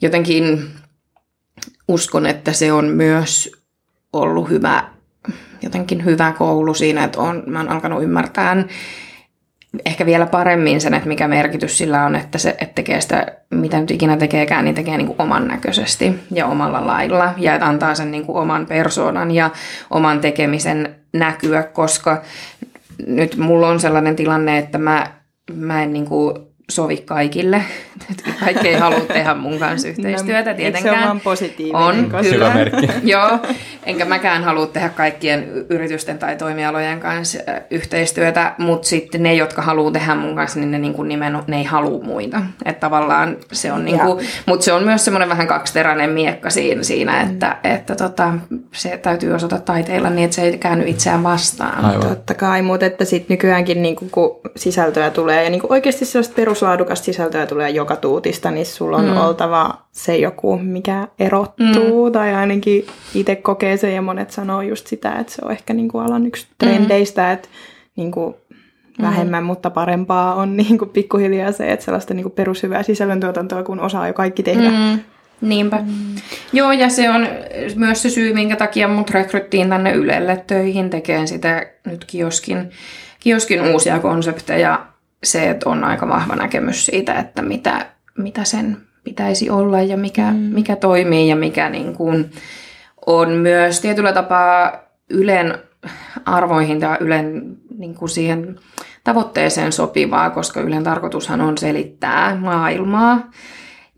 jotenkin 0.00 0.70
uskon, 1.88 2.26
että 2.26 2.52
se 2.52 2.72
on 2.72 2.84
myös 2.84 3.52
ollut 4.12 4.50
hyvä, 4.50 4.84
jotenkin 5.62 6.04
hyvä 6.04 6.32
koulu 6.32 6.74
siinä, 6.74 7.04
että 7.04 7.20
on, 7.20 7.42
mä 7.46 7.58
oon 7.58 7.68
alkanut 7.68 8.02
ymmärtää 8.02 8.64
ehkä 9.86 10.06
vielä 10.06 10.26
paremmin 10.26 10.80
sen, 10.80 10.94
että 10.94 11.08
mikä 11.08 11.28
merkitys 11.28 11.78
sillä 11.78 12.04
on, 12.04 12.16
että 12.16 12.38
se 12.38 12.50
että 12.50 12.74
tekee 12.74 13.00
sitä, 13.00 13.26
mitä 13.50 13.80
nyt 13.80 13.90
ikinä 13.90 14.16
tekeekään, 14.16 14.64
niin 14.64 14.74
tekee 14.74 14.96
niin 14.96 15.06
kuin 15.06 15.22
oman 15.22 15.48
näköisesti 15.48 16.14
ja 16.30 16.46
omalla 16.46 16.86
lailla. 16.86 17.34
Ja 17.36 17.54
että 17.54 17.66
antaa 17.66 17.94
sen 17.94 18.10
niin 18.10 18.26
kuin 18.26 18.38
oman 18.38 18.66
persoonan 18.66 19.30
ja 19.30 19.50
oman 19.90 20.20
tekemisen 20.20 20.96
näkyä, 21.12 21.62
koska 21.62 22.22
nyt 23.06 23.36
mulla 23.36 23.68
on 23.68 23.80
sellainen 23.80 24.16
tilanne, 24.16 24.58
että 24.58 24.78
mä, 24.78 25.06
mä 25.54 25.82
en 25.82 25.92
niin 25.92 26.06
kuin 26.06 26.47
sovi 26.70 26.96
kaikille. 26.96 27.62
Kaikki 28.44 28.68
ei 28.68 28.74
halua 28.74 29.00
tehdä 29.00 29.34
mun 29.34 29.58
kanssa 29.58 29.88
yhteistyötä 29.88 30.50
no, 30.50 30.56
tietenkään. 30.56 30.94
Eikö 30.94 31.06
se 31.06 31.10
on 31.10 31.20
positiivinen? 31.20 31.82
On, 31.82 32.10
koska... 32.10 32.32
kyllä. 32.32 32.54
merkki. 32.54 32.88
Joo, 33.12 33.38
enkä 33.86 34.04
mäkään 34.04 34.44
halua 34.44 34.66
tehdä 34.66 34.88
kaikkien 34.88 35.48
yritysten 35.70 36.18
tai 36.18 36.36
toimialojen 36.36 37.00
kanssa 37.00 37.38
yhteistyötä, 37.70 38.54
mutta 38.58 38.88
sitten 38.88 39.22
ne, 39.22 39.34
jotka 39.34 39.62
haluaa 39.62 39.90
tehdä 39.90 40.14
mun 40.14 40.36
kanssa, 40.36 40.60
niin 40.60 40.70
ne 40.70 40.78
niin 40.78 40.94
kuin 40.94 41.08
nimen, 41.08 41.38
ne 41.46 41.56
ei 41.56 41.64
halua 41.64 42.04
muita. 42.04 42.42
Että 42.64 42.80
tavallaan 42.80 43.36
se 43.52 43.72
on, 43.72 43.84
niin 43.84 44.00
kuin, 44.00 44.26
mutta 44.46 44.64
se 44.64 44.72
on 44.72 44.84
myös 44.84 45.04
semmoinen 45.04 45.28
vähän 45.28 45.46
kaksiteräinen 45.46 46.10
miekka 46.10 46.50
siinä, 46.50 46.82
siinä 46.82 47.24
mm. 47.24 47.30
että, 47.30 47.56
että 47.64 47.96
tota, 47.96 48.32
se 48.72 48.96
täytyy 48.96 49.32
osata 49.32 49.58
taiteilla 49.58 50.10
niin, 50.10 50.24
että 50.24 50.34
se 50.34 50.42
ei 50.42 50.58
käänny 50.58 50.84
itseään 50.88 51.22
vastaan. 51.22 51.84
Aivan. 51.84 52.08
Totta 52.08 52.34
kai, 52.34 52.62
mutta 52.62 52.86
että 52.86 53.04
sitten 53.04 53.34
nykyäänkin 53.34 53.82
niin 53.82 53.96
kuin, 53.96 54.10
kun 54.10 54.40
sisältöä 54.56 55.10
tulee 55.10 55.44
ja 55.44 55.50
niin 55.50 55.60
kuin 55.60 55.72
oikeasti 55.72 56.04
sellaista 56.04 56.34
peruslaadukasta 56.58 57.04
sisältöä 57.04 57.46
tulee 57.46 57.70
joka 57.70 57.96
tuutista, 57.96 58.50
niin 58.50 58.66
sulla 58.66 58.96
on 58.96 59.04
mm. 59.04 59.16
oltava 59.16 59.74
se 59.92 60.16
joku, 60.16 60.58
mikä 60.58 61.08
erottuu, 61.18 62.06
mm. 62.06 62.12
tai 62.12 62.34
ainakin 62.34 62.86
itse 63.14 63.36
kokee 63.36 63.76
sen, 63.76 63.94
ja 63.94 64.02
monet 64.02 64.30
sanoo 64.30 64.62
just 64.62 64.86
sitä, 64.86 65.12
että 65.12 65.32
se 65.32 65.42
on 65.44 65.52
ehkä 65.52 65.74
niin 65.74 65.88
kuin 65.88 66.04
alan 66.04 66.26
yksi 66.26 66.46
trendeistä, 66.58 67.22
mm. 67.22 67.32
että 67.32 67.48
niin 67.96 68.10
kuin 68.10 68.34
vähemmän, 69.02 69.42
mm. 69.42 69.46
mutta 69.46 69.70
parempaa 69.70 70.34
on 70.34 70.56
niin 70.56 70.78
kuin 70.78 70.90
pikkuhiljaa 70.90 71.52
se, 71.52 71.72
että 71.72 71.84
sellaista 71.84 72.14
niin 72.14 72.24
kuin 72.24 72.32
perushyvää 72.32 72.82
sisällöntuotantoa, 72.82 73.62
kun 73.62 73.80
osaa 73.80 74.06
jo 74.06 74.14
kaikki 74.14 74.42
tehdä. 74.42 74.70
Mm. 74.70 75.00
Niinpä. 75.40 75.76
Mm. 75.76 76.14
Joo, 76.52 76.72
ja 76.72 76.88
se 76.88 77.10
on 77.10 77.28
myös 77.76 78.02
se 78.02 78.10
syy, 78.10 78.34
minkä 78.34 78.56
takia 78.56 78.88
mut 78.88 79.10
rekryttiin 79.10 79.68
tänne 79.68 79.92
Ylelle 79.92 80.44
töihin 80.46 80.90
tekemään 80.90 81.28
sitä 81.28 81.66
nyt 81.86 82.04
kioskin, 82.04 82.70
kioskin 83.20 83.62
uusia 83.62 83.98
konsepteja. 83.98 84.86
Se, 85.24 85.50
että 85.50 85.68
on 85.68 85.84
aika 85.84 86.08
vahva 86.08 86.36
näkemys 86.36 86.86
siitä, 86.86 87.14
että 87.14 87.42
mitä, 87.42 87.86
mitä 88.18 88.44
sen 88.44 88.76
pitäisi 89.04 89.50
olla 89.50 89.82
ja 89.82 89.96
mikä, 89.96 90.30
mm. 90.30 90.36
mikä 90.36 90.76
toimii 90.76 91.28
ja 91.28 91.36
mikä 91.36 91.68
niin 91.68 91.94
kuin 91.94 92.30
on 93.06 93.30
myös 93.30 93.80
tietyllä 93.80 94.12
tapaa 94.12 94.72
Ylen 95.10 95.58
arvoihin 96.24 96.80
tai 96.80 96.96
Ylen 97.00 97.56
niin 97.78 97.94
kuin 97.94 98.08
siihen 98.08 98.56
tavoitteeseen 99.04 99.72
sopivaa, 99.72 100.30
koska 100.30 100.60
Ylen 100.60 100.84
tarkoitushan 100.84 101.40
on 101.40 101.58
selittää 101.58 102.36
maailmaa 102.36 103.30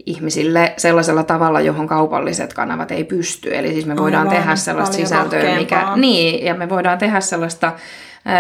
ihmisille 0.07 0.75
sellaisella 0.77 1.23
tavalla, 1.23 1.61
johon 1.61 1.87
kaupalliset 1.87 2.55
kanavat 2.55 2.91
ei 2.91 3.05
pysty. 3.05 3.57
Eli 3.57 3.73
siis 3.73 3.87
me 3.87 3.97
voidaan 3.97 4.29
Aivan, 4.29 4.41
tehdä 4.41 4.57
sellaista 4.57 4.97
sisältöä, 4.97 5.57
mikä... 5.57 5.89
Niin, 5.97 6.45
ja 6.45 6.55
me 6.55 6.69
voidaan 6.69 6.99
tehdä 6.99 7.21
sellaista 7.21 7.73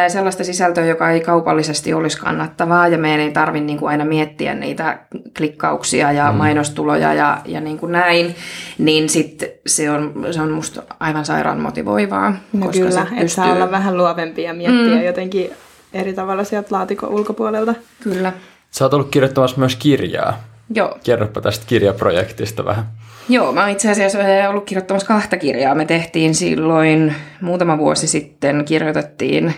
sellaista 0.08 0.44
sisältöä, 0.44 0.84
joka 0.84 1.10
ei 1.10 1.20
kaupallisesti 1.20 1.94
olisi 1.94 2.18
kannattavaa 2.18 2.88
ja 2.88 2.98
meidän 2.98 3.20
ei 3.20 3.32
tarvitse 3.32 3.66
niin 3.66 3.78
kuin 3.78 3.90
aina 3.90 4.04
miettiä 4.04 4.54
niitä 4.54 4.98
klikkauksia 5.36 6.12
ja 6.12 6.32
mm. 6.32 6.38
mainostuloja 6.38 7.14
ja, 7.14 7.38
ja 7.46 7.60
niin 7.60 7.78
kuin 7.78 7.92
näin, 7.92 8.34
niin 8.78 9.08
sit 9.08 9.44
se 9.66 9.90
on, 9.90 10.26
se 10.30 10.40
on 10.40 10.50
musta 10.50 10.82
aivan 11.00 11.24
sairaan 11.24 11.60
motivoivaa. 11.60 12.34
No 12.52 12.66
koska 12.66 12.82
kyllä, 12.82 13.00
että 13.00 13.14
pystyy... 13.14 13.28
saa 13.28 13.52
olla 13.52 13.70
vähän 13.70 13.96
luovempi 13.96 14.42
ja 14.42 14.54
miettiä 14.54 14.96
mm. 14.96 15.02
jotenkin 15.02 15.50
eri 15.92 16.12
tavalla 16.12 16.44
sieltä 16.44 16.68
laatikon 16.70 17.10
ulkopuolelta. 17.10 17.74
Kyllä. 18.02 18.32
Sä 18.70 18.84
oot 18.84 18.94
ollut 18.94 19.10
kirjoittamassa 19.10 19.58
myös 19.58 19.76
kirjaa. 19.76 20.44
Joo. 20.74 20.98
Kerropa 21.04 21.40
tästä 21.40 21.66
kirjaprojektista 21.66 22.64
vähän. 22.64 22.84
Joo, 23.28 23.52
mä 23.52 23.60
oon 23.60 23.70
itse 23.70 23.90
asiassa 23.90 24.18
ollut 24.48 24.64
kirjoittamassa 24.64 25.08
kahta 25.08 25.36
kirjaa. 25.36 25.74
Me 25.74 25.84
tehtiin 25.84 26.34
silloin 26.34 27.14
muutama 27.40 27.78
vuosi 27.78 28.06
sitten, 28.06 28.64
kirjoitettiin 28.64 29.54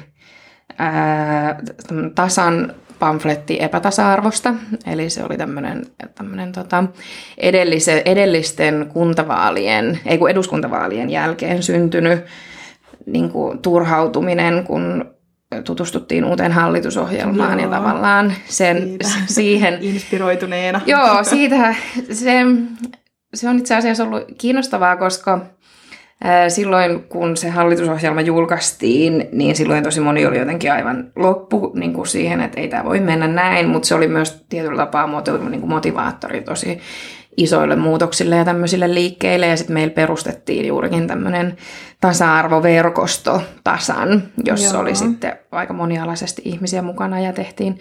ää, 0.78 1.60
tasan 2.14 2.74
pamfletti 2.98 3.58
epätasa-arvosta, 3.60 4.54
eli 4.86 5.10
se 5.10 5.24
oli 5.24 5.36
tämmöinen, 5.36 5.86
tämmöinen 6.14 6.52
tota, 6.52 6.84
edellise, 7.38 8.02
edellisten 8.04 8.90
kuntavaalien, 8.92 10.00
ei 10.06 10.18
kun 10.18 10.30
eduskuntavaalien 10.30 11.10
jälkeen 11.10 11.62
syntynyt 11.62 12.24
niin 13.06 13.30
kuin, 13.30 13.58
turhautuminen, 13.58 14.64
kun 14.64 15.04
tutustuttiin 15.64 16.24
uuteen 16.24 16.52
hallitusohjelmaan 16.52 17.60
joo, 17.60 17.70
ja 17.70 17.76
tavallaan 17.76 18.32
sen, 18.44 18.78
siitä. 18.82 19.08
siihen... 19.26 19.78
Inspiroituneena. 19.92 20.80
Joo, 20.86 21.24
siitä 21.24 21.74
se, 22.12 22.34
se 23.34 23.48
on 23.48 23.58
itse 23.58 23.74
asiassa 23.74 24.04
ollut 24.04 24.24
kiinnostavaa, 24.38 24.96
koska 24.96 25.46
Silloin, 26.48 27.02
kun 27.02 27.36
se 27.36 27.48
hallitusohjelma 27.48 28.20
julkaistiin, 28.20 29.28
niin 29.32 29.56
silloin 29.56 29.84
tosi 29.84 30.00
moni 30.00 30.26
oli 30.26 30.38
jotenkin 30.38 30.72
aivan 30.72 31.10
loppu 31.16 31.72
niin 31.74 31.92
kuin 31.92 32.06
siihen, 32.06 32.40
että 32.40 32.60
ei 32.60 32.68
tämä 32.68 32.84
voi 32.84 33.00
mennä 33.00 33.28
näin, 33.28 33.68
mutta 33.68 33.88
se 33.88 33.94
oli 33.94 34.08
myös 34.08 34.44
tietyllä 34.48 34.76
tapaa 34.76 35.22
niin 35.50 35.68
motivaattori 35.68 36.40
tosi 36.40 36.80
isoille 37.36 37.76
muutoksille 37.76 38.36
ja 38.36 38.44
tämmöisille 38.44 38.94
liikkeille. 38.94 39.46
Ja 39.46 39.56
sitten 39.56 39.74
meillä 39.74 39.94
perustettiin 39.94 40.66
juurikin 40.66 41.06
tämmöinen 41.06 41.56
tasa-arvoverkosto 42.00 43.42
tasan, 43.64 44.22
jossa 44.44 44.74
Joo. 44.74 44.82
oli 44.82 44.94
sitten 44.94 45.32
aika 45.56 45.72
monialaisesti 45.72 46.42
ihmisiä 46.44 46.82
mukana 46.82 47.20
ja 47.20 47.32
tehtiin 47.32 47.78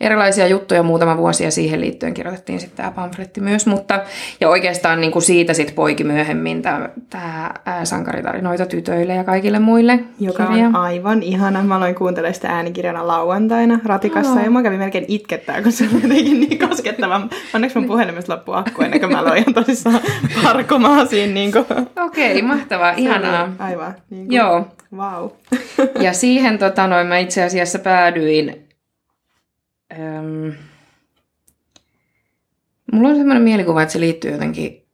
erilaisia 0.00 0.46
juttuja 0.46 0.82
muutama 0.82 1.16
vuosi 1.16 1.44
ja 1.44 1.50
siihen 1.50 1.80
liittyen 1.80 2.14
kirjoitettiin 2.14 2.60
sitten 2.60 2.76
tämä 2.76 2.90
pamfletti 2.90 3.40
myös. 3.40 3.66
Mutta, 3.66 4.00
ja 4.40 4.48
oikeastaan 4.48 5.00
niin 5.00 5.12
kuin 5.12 5.22
siitä 5.22 5.54
sitten 5.54 5.74
poiki 5.74 6.04
myöhemmin 6.04 6.62
tämä, 6.62 6.88
tämä 7.10 7.50
sankaritarinoita 7.84 8.66
tytöille 8.66 9.14
ja 9.14 9.24
kaikille 9.24 9.58
muille. 9.58 9.98
Joka 10.20 10.46
kirja. 10.46 10.66
on 10.66 10.76
aivan 10.76 11.22
ihana. 11.22 11.62
Mä 11.62 11.76
aloin 11.76 11.94
kuuntelemaan 11.94 12.34
sitä 12.34 12.48
äänikirjana 12.48 13.06
lauantaina 13.06 13.80
ratikassa 13.84 14.32
oh. 14.32 14.44
ja 14.44 14.50
mä 14.50 14.62
kävin 14.62 14.78
melkein 14.78 15.04
itkettää, 15.08 15.62
kun 15.62 15.72
se 15.72 15.84
on 15.84 16.02
jotenkin 16.02 16.40
niin 16.40 16.58
koskettava. 16.68 17.20
Onneksi 17.54 17.78
mun 17.78 17.88
puhelimessa 17.88 18.32
loppu 18.32 18.52
akku 18.52 18.82
ennen 18.82 19.00
kuin 19.00 19.12
mä 19.12 19.20
aloin 19.20 19.38
ihan 19.38 19.54
tosissaan 19.54 20.00
parkomaan 20.42 21.08
siinä. 21.08 21.34
Niin 21.34 21.52
Okei, 22.06 22.38
okay, 22.38 22.42
mahtavaa, 22.42 22.92
ihanaa. 22.96 23.52
Aivan. 23.58 23.94
Niin 24.10 24.26
kuin, 24.26 24.36
Joo. 24.36 24.66
Wow. 24.96 25.30
ja 26.00 26.12
siihen 26.12 26.58
tota, 26.58 26.86
noin, 26.86 27.06
mä 27.06 27.18
itse 27.18 27.42
asiassa 27.42 27.78
päädyin... 27.78 28.68
Öm, 29.92 30.52
mulla 32.92 33.08
on 33.08 33.16
sellainen 33.16 33.42
mielikuva, 33.42 33.82
että 33.82 33.92
se 33.92 34.00
liittyy 34.00 34.30
jotenkin 34.30 34.84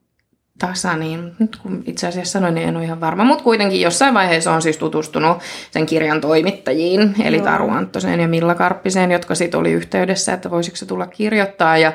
tasa, 0.59 0.97
niin 0.97 1.33
nyt 1.39 1.57
kun 1.57 1.83
itse 1.87 2.07
asiassa 2.07 2.33
sanoin, 2.33 2.55
niin 2.55 2.69
en 2.69 2.77
ole 2.77 2.85
ihan 2.85 3.01
varma. 3.01 3.25
Mutta 3.25 3.45
kuitenkin 3.45 3.81
jossain 3.81 4.15
vaiheessa 4.15 4.53
on 4.53 4.63
siis 4.63 4.77
tutustunut 4.77 5.39
sen 5.71 5.87
kirjan 5.87 6.21
toimittajiin, 6.21 7.15
eli 7.25 7.37
Joo. 7.37 7.45
Taru 7.45 7.71
Anttoseen 7.71 8.21
ja 8.21 8.29
Milla 8.29 8.55
Karppiseen, 8.55 9.11
jotka 9.11 9.35
sitten 9.35 9.61
oli 9.61 9.73
yhteydessä, 9.73 10.33
että 10.33 10.51
voisiko 10.51 10.77
se 10.77 10.87
tulla 10.87 11.07
kirjoittaa. 11.07 11.79
Ja, 11.79 11.93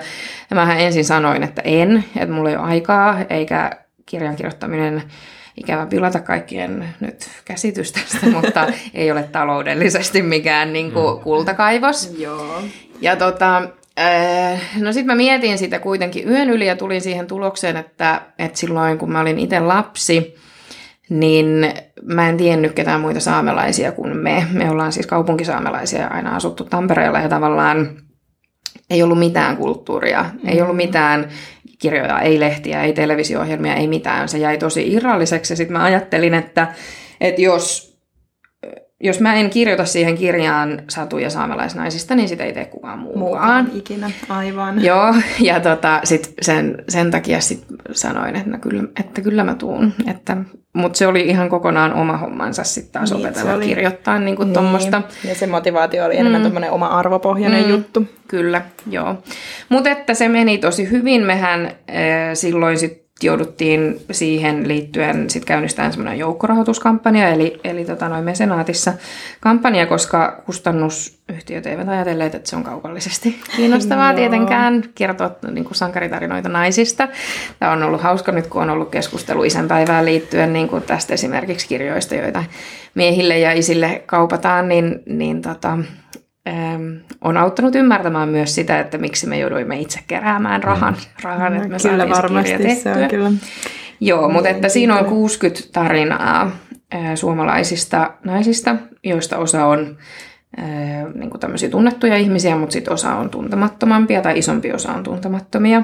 ja 0.49 0.55
mähän 0.55 0.79
ensin 0.79 1.05
sanoin, 1.05 1.43
että 1.43 1.61
en, 1.61 2.05
että 2.15 2.33
mulla 2.33 2.49
ei 2.49 2.57
ole 2.57 2.65
aikaa, 2.65 3.19
eikä 3.29 3.71
kirjan 4.05 4.35
kirjoittaminen 4.35 5.03
ikävä 5.57 5.85
pilata 5.85 6.19
kaikkien 6.19 6.89
nyt 6.99 7.29
käsitys 7.45 7.91
tästä, 7.91 8.25
mutta 8.29 8.67
ei 8.93 9.11
ole 9.11 9.23
taloudellisesti 9.23 10.21
mikään 10.21 10.73
niin 10.73 10.91
kuin 10.91 11.17
mm. 11.17 11.23
kultakaivos. 11.23 12.15
Joo. 12.17 12.61
Ja 13.01 13.15
tota, 13.15 13.57
äh, 13.99 14.61
no 14.79 14.93
sitten 14.93 15.07
mä 15.07 15.15
mietin 15.15 15.57
sitä 15.57 15.79
kuitenkin 15.79 16.29
yön 16.29 16.49
yli 16.49 16.67
ja 16.67 16.75
tulin 16.75 17.01
siihen 17.01 17.27
tulokseen, 17.27 17.77
että, 17.77 18.21
että 18.39 18.59
silloin 18.59 18.97
kun 18.97 19.11
mä 19.11 19.21
olin 19.21 19.39
itse 19.39 19.59
lapsi, 19.59 20.35
niin 21.09 21.73
mä 22.03 22.29
en 22.29 22.37
tiennyt 22.37 22.73
ketään 22.73 23.01
muita 23.01 23.19
saamelaisia 23.19 23.91
kuin 23.91 24.17
me. 24.17 24.47
Me 24.51 24.69
ollaan 24.69 24.91
siis 24.91 25.07
kaupunkisaamelaisia 25.07 26.01
ja 26.01 26.07
aina 26.07 26.35
asuttu 26.35 26.63
Tampereella 26.63 27.19
ja 27.19 27.29
tavallaan 27.29 28.04
ei 28.89 29.03
ollut 29.03 29.19
mitään 29.19 29.57
kulttuuria, 29.57 30.25
mm. 30.33 30.49
ei 30.49 30.61
ollut 30.61 30.75
mitään 30.75 31.29
kirjoja, 31.79 32.19
ei 32.19 32.39
lehtiä, 32.39 32.83
ei 32.83 32.93
televisio-ohjelmia, 32.93 33.75
ei 33.75 33.87
mitään. 33.87 34.29
Se 34.29 34.37
jäi 34.37 34.57
tosi 34.57 34.93
irralliseksi 34.93 35.53
ja 35.53 35.57
sitten 35.57 35.77
mä 35.77 35.83
ajattelin, 35.83 36.33
että, 36.33 36.67
että 37.21 37.41
jos, 37.41 37.94
jos 39.03 39.19
mä 39.19 39.33
en 39.33 39.49
kirjoita 39.49 39.85
siihen 39.85 40.17
kirjaan 40.17 40.81
satuja 40.89 41.29
saamelaisnaisista, 41.29 42.15
niin 42.15 42.29
sitä 42.29 42.43
ei 42.43 42.53
tee 42.53 42.65
kukaan 42.65 42.99
muukaan. 42.99 43.19
Muukaan 43.19 43.71
ikinä, 43.73 44.11
aivan. 44.29 44.83
Joo, 44.83 45.15
ja 45.39 45.59
tota, 45.59 45.99
sit 46.03 46.33
sen, 46.41 46.83
sen 46.89 47.11
takia 47.11 47.41
sit 47.41 47.65
sanoin, 47.91 48.35
että, 48.35 48.49
no 48.49 48.57
kyllä, 48.57 48.83
että 48.99 49.21
kyllä 49.21 49.43
mä 49.43 49.55
tuun. 49.55 49.93
Että 50.07 50.37
mutta 50.73 50.97
se 50.97 51.07
oli 51.07 51.21
ihan 51.21 51.49
kokonaan 51.49 51.93
oma 51.93 52.17
hommansa 52.17 52.63
sitten 52.63 52.91
taas 52.91 53.11
niin, 53.11 53.25
opetella 53.25 53.53
oli... 53.53 53.65
kirjoittaa 53.65 54.19
niinku 54.19 54.43
niin 54.43 54.53
tuommoista. 54.53 55.01
Ja 55.27 55.35
se 55.35 55.47
motivaatio 55.47 56.05
oli 56.05 56.17
enemmän 56.17 56.51
mm. 56.51 56.57
oma 56.69 56.87
arvopohjainen 56.87 57.63
mm. 57.63 57.69
juttu. 57.69 58.05
Kyllä, 58.27 58.61
joo. 58.89 59.15
Mutta 59.69 59.89
että 59.89 60.13
se 60.13 60.27
meni 60.27 60.57
tosi 60.57 60.91
hyvin. 60.91 61.21
Mehän 61.21 61.65
äh, 61.65 61.71
silloin 62.33 62.77
sitten 62.77 63.04
jouduttiin 63.23 64.01
siihen 64.11 64.67
liittyen 64.67 65.29
sit 65.29 65.45
käynnistämään 65.45 65.91
semmoinen 65.91 66.19
joukkorahoituskampanja, 66.19 67.29
eli, 67.29 67.59
eli 67.63 67.85
tota 67.85 68.09
noin 68.09 68.23
mesenaatissa 68.23 68.93
kampanja, 69.39 69.85
koska 69.85 70.41
kustannusyhtiöt 70.45 71.65
eivät 71.65 71.89
ajatelleet, 71.89 72.35
että 72.35 72.49
se 72.49 72.55
on 72.55 72.63
kaupallisesti 72.63 73.39
kiinnostavaa 73.55 74.13
tietenkään 74.13 74.83
kertoa 74.95 75.31
niin 75.51 75.65
kuin 75.65 75.75
sankaritarinoita 75.75 76.49
naisista. 76.49 77.07
Tämä 77.59 77.71
on 77.71 77.83
ollut 77.83 78.01
hauska 78.01 78.31
nyt, 78.31 78.47
kun 78.47 78.61
on 78.61 78.69
ollut 78.69 78.89
keskustelu 78.89 79.43
isänpäivään 79.43 80.05
liittyen 80.05 80.53
niin 80.53 80.67
kuin 80.67 80.83
tästä 80.83 81.13
esimerkiksi 81.13 81.67
kirjoista, 81.67 82.15
joita 82.15 82.43
miehille 82.95 83.39
ja 83.39 83.51
isille 83.51 84.03
kaupataan, 84.05 84.67
niin, 84.67 85.03
niin 85.05 85.41
tota, 85.41 85.77
on 87.21 87.37
auttanut 87.37 87.75
ymmärtämään 87.75 88.29
myös 88.29 88.55
sitä, 88.55 88.79
että 88.79 88.97
miksi 88.97 89.27
me 89.27 89.39
jouduimme 89.39 89.79
itse 89.79 89.99
keräämään 90.07 90.63
rahan, 90.63 90.93
mm. 90.93 91.23
rahan 91.23 91.55
että 91.55 91.67
me 91.67 91.77
kyllä 91.81 92.09
varmasti, 92.09 92.75
se, 92.75 92.91
on 92.91 93.09
kyllä. 93.09 93.31
Joo, 93.99 94.29
mutta 94.29 94.49
että 94.49 94.69
siinä 94.69 94.99
on 94.99 95.05
60 95.05 95.61
tarinaa 95.73 96.51
suomalaisista 97.15 98.13
naisista, 98.23 98.75
joista 99.03 99.37
osa 99.37 99.65
on 99.65 99.97
niin 101.15 101.29
kuin 101.29 101.41
tämmöisiä 101.41 101.69
tunnettuja 101.69 102.17
ihmisiä, 102.17 102.55
mutta 102.55 102.73
sitten 102.73 102.93
osa 102.93 103.15
on 103.15 103.29
tuntemattomampia 103.29 104.21
tai 104.21 104.39
isompi 104.39 104.73
osa 104.73 104.91
on 104.91 105.03
tuntemattomia. 105.03 105.83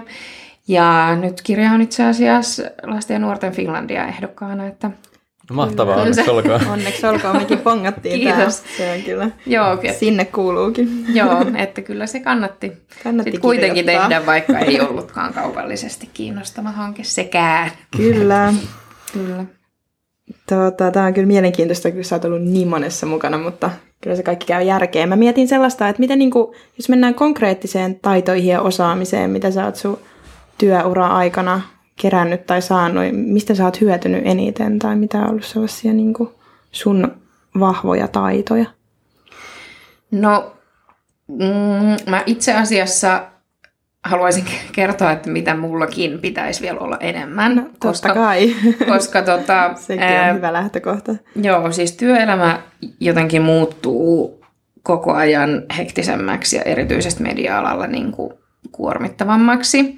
Ja 0.68 1.16
nyt 1.16 1.42
kirja 1.42 1.72
on 1.72 1.82
itse 1.82 2.06
asiassa 2.06 2.64
lasten 2.84 3.16
ja 3.16 3.20
nuorten 3.20 3.52
Finlandia 3.52 4.08
ehdokkaana, 4.08 4.68
että 4.68 4.88
No 4.88 5.11
mahtavaa, 5.52 5.96
kyllä. 5.96 6.10
onneksi 6.10 6.32
olkoon. 6.32 6.68
Onneksi 6.74 7.08
olkoon, 7.08 7.38
mekin 7.38 7.58
pongattiin 7.60 8.20
Kiitos. 8.20 8.60
Tää. 8.60 8.78
Se 8.78 8.92
on 8.92 9.02
kyllä, 9.02 9.30
Joo, 9.46 9.74
että, 9.74 10.00
sinne 10.00 10.26
kuuluukin. 10.26 11.06
Joo, 11.14 11.46
että 11.58 11.82
kyllä 11.82 12.06
se 12.06 12.20
kannatti, 12.20 12.72
kannatti 13.04 13.32
Sitten 13.32 13.42
kuitenkin 13.42 13.86
tehdä, 13.86 14.26
vaikka 14.26 14.60
ei 14.60 14.82
ollutkaan 14.82 15.34
kaupallisesti 15.34 16.10
kiinnostava 16.14 16.72
hanke 16.72 17.04
sekään. 17.04 17.72
Kyllä. 17.98 18.54
kyllä. 19.14 19.46
Tota, 20.50 20.92
tämä 20.92 21.06
on 21.06 21.14
kyllä 21.14 21.28
mielenkiintoista, 21.28 21.92
kun 21.92 22.04
sä 22.04 22.16
oot 22.16 22.26
ollut 22.26 22.42
niin 22.42 22.68
monessa 22.68 23.06
mukana, 23.06 23.38
mutta 23.38 23.70
kyllä 24.02 24.16
se 24.16 24.24
kaikki 24.24 24.46
käy 24.46 24.64
järkeen. 24.64 25.10
Mä 25.10 25.16
mietin 25.16 25.48
sellaista, 25.48 25.88
että 25.88 26.00
miten 26.00 26.20
niin 26.20 26.32
kuin, 26.32 26.56
jos 26.78 26.90
mennään 26.90 27.16
konkreettiseen 27.16 28.00
taitoihin 28.02 28.52
ja 28.52 28.62
osaamiseen, 28.62 29.30
mitä 29.30 29.52
sä 29.52 29.66
oot 29.66 29.76
sun 29.76 30.00
työura-aikana 30.58 31.62
kerännyt 32.02 32.46
tai 32.46 32.62
saanut, 32.62 33.04
mistä 33.12 33.56
sä 33.56 33.66
oot 33.66 33.82
hyötynyt 33.82 34.22
eniten 34.26 34.80
tai 34.80 34.96
mitä 34.96 35.18
on 35.18 35.30
ollut 35.30 35.46
sellaisia 35.46 35.94
niin 35.94 36.14
kuin 36.14 36.30
sun 36.72 37.12
vahvoja 37.60 38.08
taitoja? 38.08 38.66
No, 40.12 40.54
mm, 41.28 42.10
mä 42.10 42.24
itse 42.26 42.54
asiassa 42.54 43.24
haluaisin 44.04 44.46
kertoa, 44.76 45.12
että 45.12 45.30
mitä 45.30 45.56
mullakin 45.56 46.20
pitäisi 46.20 46.62
vielä 46.62 46.80
olla 46.80 46.98
enemmän. 47.00 47.56
No, 47.56 47.62
totta 47.62 47.88
koska, 47.88 48.14
kai. 48.14 48.56
Koska 48.94 49.22
tota, 49.22 49.74
Sekin 49.76 50.04
on 50.04 50.10
ää, 50.10 50.34
hyvä 50.34 50.54
lähtökohta. 50.54 51.16
Joo, 51.36 51.72
siis 51.72 51.92
työelämä 51.92 52.60
jotenkin 53.00 53.42
muuttuu 53.42 54.42
koko 54.84 55.14
ajan 55.14 55.64
hektisemmäksi 55.78 56.56
ja 56.56 56.62
erityisesti 56.62 57.24
media-alalla 57.24 57.88
niin 57.88 58.12
kuin 58.12 58.34
kuormittavammaksi. 58.72 59.98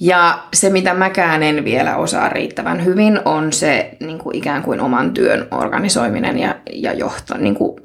Ja 0.00 0.42
se, 0.54 0.70
mitä 0.70 0.94
mäkään 0.94 1.42
en 1.42 1.64
vielä 1.64 1.96
osaa 1.96 2.28
riittävän 2.28 2.84
hyvin, 2.84 3.20
on 3.24 3.52
se 3.52 3.96
niin 4.00 4.18
kuin 4.18 4.36
ikään 4.36 4.62
kuin 4.62 4.80
oman 4.80 5.14
työn 5.14 5.48
organisoiminen 5.50 6.38
ja, 6.38 6.56
ja 6.72 6.92
johto, 6.92 7.36
niin 7.36 7.54
kuin 7.54 7.80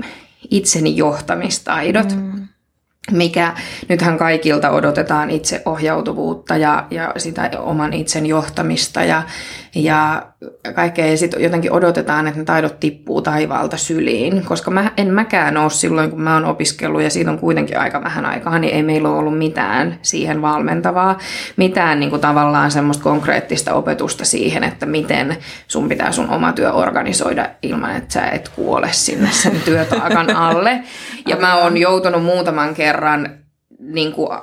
itseni 0.52 0.98
johtamistaidot. 0.98 2.16
Mm 2.16 2.34
mikä 3.12 3.54
nythän 3.90 4.18
kaikilta 4.18 4.70
odotetaan 4.70 5.30
itseohjautuvuutta 5.30 6.58
ja, 6.58 6.88
ja 6.92 7.14
sitä 7.18 7.52
oman 7.60 7.94
itsen 7.94 8.26
johtamista 8.26 9.04
ja, 9.04 9.24
ja 9.76 10.28
kaikkea. 10.76 11.06
Ja 11.06 11.18
sitten 11.18 11.44
jotenkin 11.44 11.72
odotetaan, 11.72 12.28
että 12.28 12.40
ne 12.40 12.46
taidot 12.46 12.80
tippuu 12.80 13.22
taivaalta 13.22 13.78
syliin, 13.78 14.46
koska 14.46 14.72
mä, 14.72 14.92
en 14.98 15.14
mäkään 15.14 15.58
ole 15.58 15.70
silloin, 15.70 16.10
kun 16.10 16.22
mä 16.22 16.34
oon 16.34 16.46
opiskellut 16.46 17.02
ja 17.02 17.10
siitä 17.10 17.32
on 17.32 17.40
kuitenkin 17.40 17.80
aika 17.80 18.04
vähän 18.04 18.26
aikaa, 18.26 18.60
niin 18.60 18.76
ei 18.76 18.84
meillä 18.84 19.10
ole 19.10 19.18
ollut 19.18 19.38
mitään 19.38 20.00
siihen 20.02 20.42
valmentavaa, 20.42 21.18
mitään 21.58 22.00
niin 22.00 22.10
kuin 22.10 22.22
tavallaan 22.22 22.72
semmoista 22.72 23.04
konkreettista 23.04 23.74
opetusta 23.74 24.26
siihen, 24.26 24.64
että 24.64 24.86
miten 24.86 25.38
sun 25.68 25.90
pitää 25.90 26.12
sun 26.12 26.30
oma 26.30 26.54
työ 26.54 26.72
organisoida 26.74 27.50
ilman, 27.62 27.96
että 27.96 28.14
sä 28.14 28.30
et 28.30 28.50
kuole 28.50 28.88
sinne 28.92 29.30
sen 29.32 29.62
työtaakan 29.66 30.36
alle. 30.36 30.84
Ja 31.28 31.36
mä 31.36 31.56
oon 31.56 31.78
joutunut 31.78 32.24
muutaman 32.24 32.74
kerran 32.74 33.30
niin 33.80 34.12
kuin, 34.12 34.40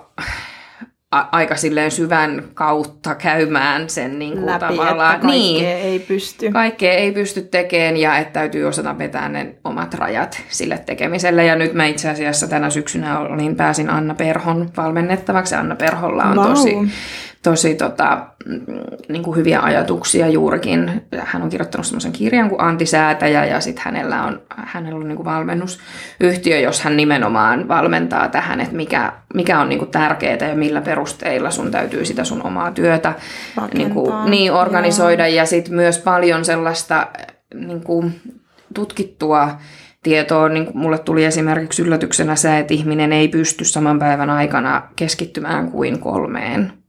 a- 1.10 1.28
aika 1.32 1.56
silleen 1.56 1.90
syvän 1.90 2.42
kautta 2.54 3.14
käymään 3.14 3.90
sen 3.90 4.18
niin 4.18 4.32
kuin 4.32 4.46
Läpi, 4.46 4.60
tavallaan. 4.60 5.14
Että 5.14 5.26
niin, 5.26 5.66
ei 5.66 5.98
pysty. 5.98 6.50
Kaikkea 6.52 6.92
ei 6.92 7.12
pysty 7.12 7.42
tekemään 7.42 7.96
ja 7.96 8.18
että 8.18 8.32
täytyy 8.32 8.64
osata 8.64 8.98
vetää 8.98 9.28
ne 9.28 9.54
omat 9.64 9.94
rajat 9.94 10.42
sille 10.48 10.78
tekemiselle. 10.78 11.44
Ja 11.44 11.56
nyt 11.56 11.74
mä 11.74 11.86
itse 11.86 12.10
asiassa 12.10 12.46
tänä 12.48 12.70
syksynä 12.70 13.18
olin, 13.18 13.56
pääsin 13.56 13.90
Anna 13.90 14.14
Perhon 14.14 14.70
valmennettavaksi. 14.76 15.54
Anna 15.54 15.76
Perholla 15.76 16.24
on 16.24 16.36
wow. 16.36 16.46
tosi 16.46 16.76
tosi 17.42 17.74
tota, 17.74 18.26
mm, 18.46 18.64
niin 19.08 19.22
kuin 19.22 19.36
hyviä 19.36 19.60
ajatuksia 19.60 20.28
juurikin. 20.28 21.02
Hän 21.18 21.42
on 21.42 21.48
kirjoittanut 21.48 21.86
semmoisen 21.86 22.12
kirjan 22.12 22.48
kuin 22.48 22.60
Antisäätäjä 22.60 23.44
ja 23.44 23.60
sitten 23.60 23.84
hänellä 23.84 24.22
on, 24.22 24.42
hänellä 24.50 24.98
on 24.98 25.08
niin 25.08 25.16
kuin 25.16 25.26
valmennusyhtiö, 25.26 26.60
jos 26.60 26.80
hän 26.80 26.96
nimenomaan 26.96 27.68
valmentaa 27.68 28.28
tähän, 28.28 28.60
että 28.60 28.76
mikä, 28.76 29.12
mikä 29.34 29.60
on 29.60 29.68
niin 29.68 29.78
kuin 29.78 29.90
tärkeää 29.90 30.48
ja 30.48 30.54
millä 30.54 30.80
perusteilla 30.80 31.50
sun 31.50 31.70
täytyy 31.70 32.04
sitä 32.04 32.24
sun 32.24 32.46
omaa 32.46 32.70
työtä 32.70 33.14
niin, 33.74 33.90
kuin, 33.90 34.30
niin 34.30 34.52
organisoida. 34.52 35.26
Joo. 35.26 35.36
Ja 35.36 35.46
sitten 35.46 35.74
myös 35.74 35.98
paljon 35.98 36.44
sellaista 36.44 37.06
niin 37.54 37.84
kuin 37.84 38.20
tutkittua 38.74 39.50
tietoa. 40.02 40.48
Niin 40.48 40.70
mulle 40.74 40.98
tuli 40.98 41.24
esimerkiksi 41.24 41.82
yllätyksenä 41.82 42.36
se, 42.36 42.58
että 42.58 42.74
ihminen 42.74 43.12
ei 43.12 43.28
pysty 43.28 43.64
saman 43.64 43.98
päivän 43.98 44.30
aikana 44.30 44.82
keskittymään 44.96 45.70
kuin 45.70 45.98
kolmeen 45.98 46.79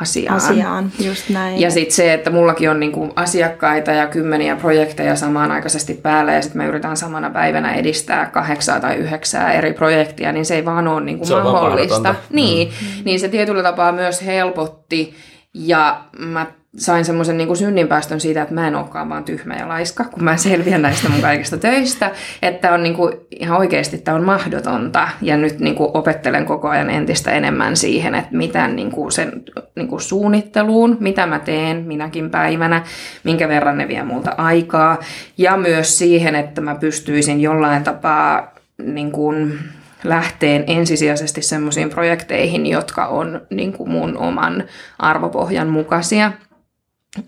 asiaan. 0.00 0.36
Asiaan, 0.36 0.92
just 1.04 1.28
näin. 1.28 1.60
Ja 1.60 1.70
sitten 1.70 1.94
se, 1.94 2.12
että 2.12 2.30
mullakin 2.30 2.70
on 2.70 2.80
niinku 2.80 3.12
asiakkaita 3.16 3.90
ja 3.90 4.06
kymmeniä 4.06 4.56
projekteja 4.56 5.16
samaan 5.16 5.50
aikaisesti 5.52 5.94
päällä 5.94 6.32
ja 6.32 6.42
sitten 6.42 6.62
me 6.62 6.66
yritetään 6.66 6.96
samana 6.96 7.30
päivänä 7.30 7.74
edistää 7.74 8.26
kahdeksaa 8.26 8.80
tai 8.80 8.96
yhdeksää 8.96 9.52
eri 9.52 9.72
projektia, 9.72 10.32
niin 10.32 10.44
se 10.44 10.54
ei 10.54 10.64
vaan 10.64 10.88
ole 10.88 11.04
niinku 11.04 11.26
se 11.26 11.34
mahdollista. 11.34 12.14
Niin, 12.30 12.68
mm. 12.68 13.04
niin 13.04 13.20
se 13.20 13.28
tietyllä 13.28 13.62
tapaa 13.62 13.92
myös 13.92 14.26
helpotti 14.26 15.14
ja 15.54 16.00
mä 16.18 16.46
sain 16.76 17.04
semmoisen 17.04 17.38
niin 17.38 17.56
synninpäästön 17.56 18.20
siitä, 18.20 18.42
että 18.42 18.54
mä 18.54 18.68
en 18.68 18.76
olekaan 18.76 19.08
vaan 19.08 19.24
tyhmä 19.24 19.54
ja 19.54 19.68
laiska, 19.68 20.04
kun 20.04 20.24
mä 20.24 20.36
selviän 20.36 20.82
näistä 20.82 21.08
mun 21.08 21.20
kaikista 21.20 21.56
töistä, 21.56 22.10
että 22.42 22.72
on 22.72 22.82
niin 22.82 22.94
kuin, 22.94 23.12
ihan 23.30 23.58
oikeasti 23.58 23.98
tämä 23.98 24.16
on 24.16 24.24
mahdotonta. 24.24 25.08
Ja 25.22 25.36
nyt 25.36 25.58
niin 25.58 25.74
kuin 25.74 25.90
opettelen 25.94 26.46
koko 26.46 26.68
ajan 26.68 26.90
entistä 26.90 27.32
enemmän 27.32 27.76
siihen, 27.76 28.14
että 28.14 28.36
mitä 28.36 28.68
niin 28.68 28.90
kuin 28.90 29.12
sen 29.12 29.42
niin 29.76 29.88
kuin 29.88 30.00
suunnitteluun, 30.00 30.96
mitä 31.00 31.26
mä 31.26 31.38
teen 31.38 31.84
minäkin 31.86 32.30
päivänä, 32.30 32.82
minkä 33.24 33.48
verran 33.48 33.78
ne 33.78 33.88
vie 33.88 34.02
multa 34.02 34.34
aikaa. 34.36 34.98
Ja 35.38 35.56
myös 35.56 35.98
siihen, 35.98 36.34
että 36.34 36.60
mä 36.60 36.74
pystyisin 36.74 37.40
jollain 37.40 37.84
tapaa 37.84 38.54
niin 38.82 39.12
kuin, 39.12 39.58
lähteen 40.04 40.64
ensisijaisesti 40.66 41.42
semmoisiin 41.42 41.90
projekteihin, 41.90 42.66
jotka 42.66 43.06
on 43.06 43.40
niin 43.50 43.72
kuin 43.72 43.90
mun 43.90 44.16
oman 44.16 44.64
arvopohjan 44.98 45.68
mukaisia– 45.68 46.32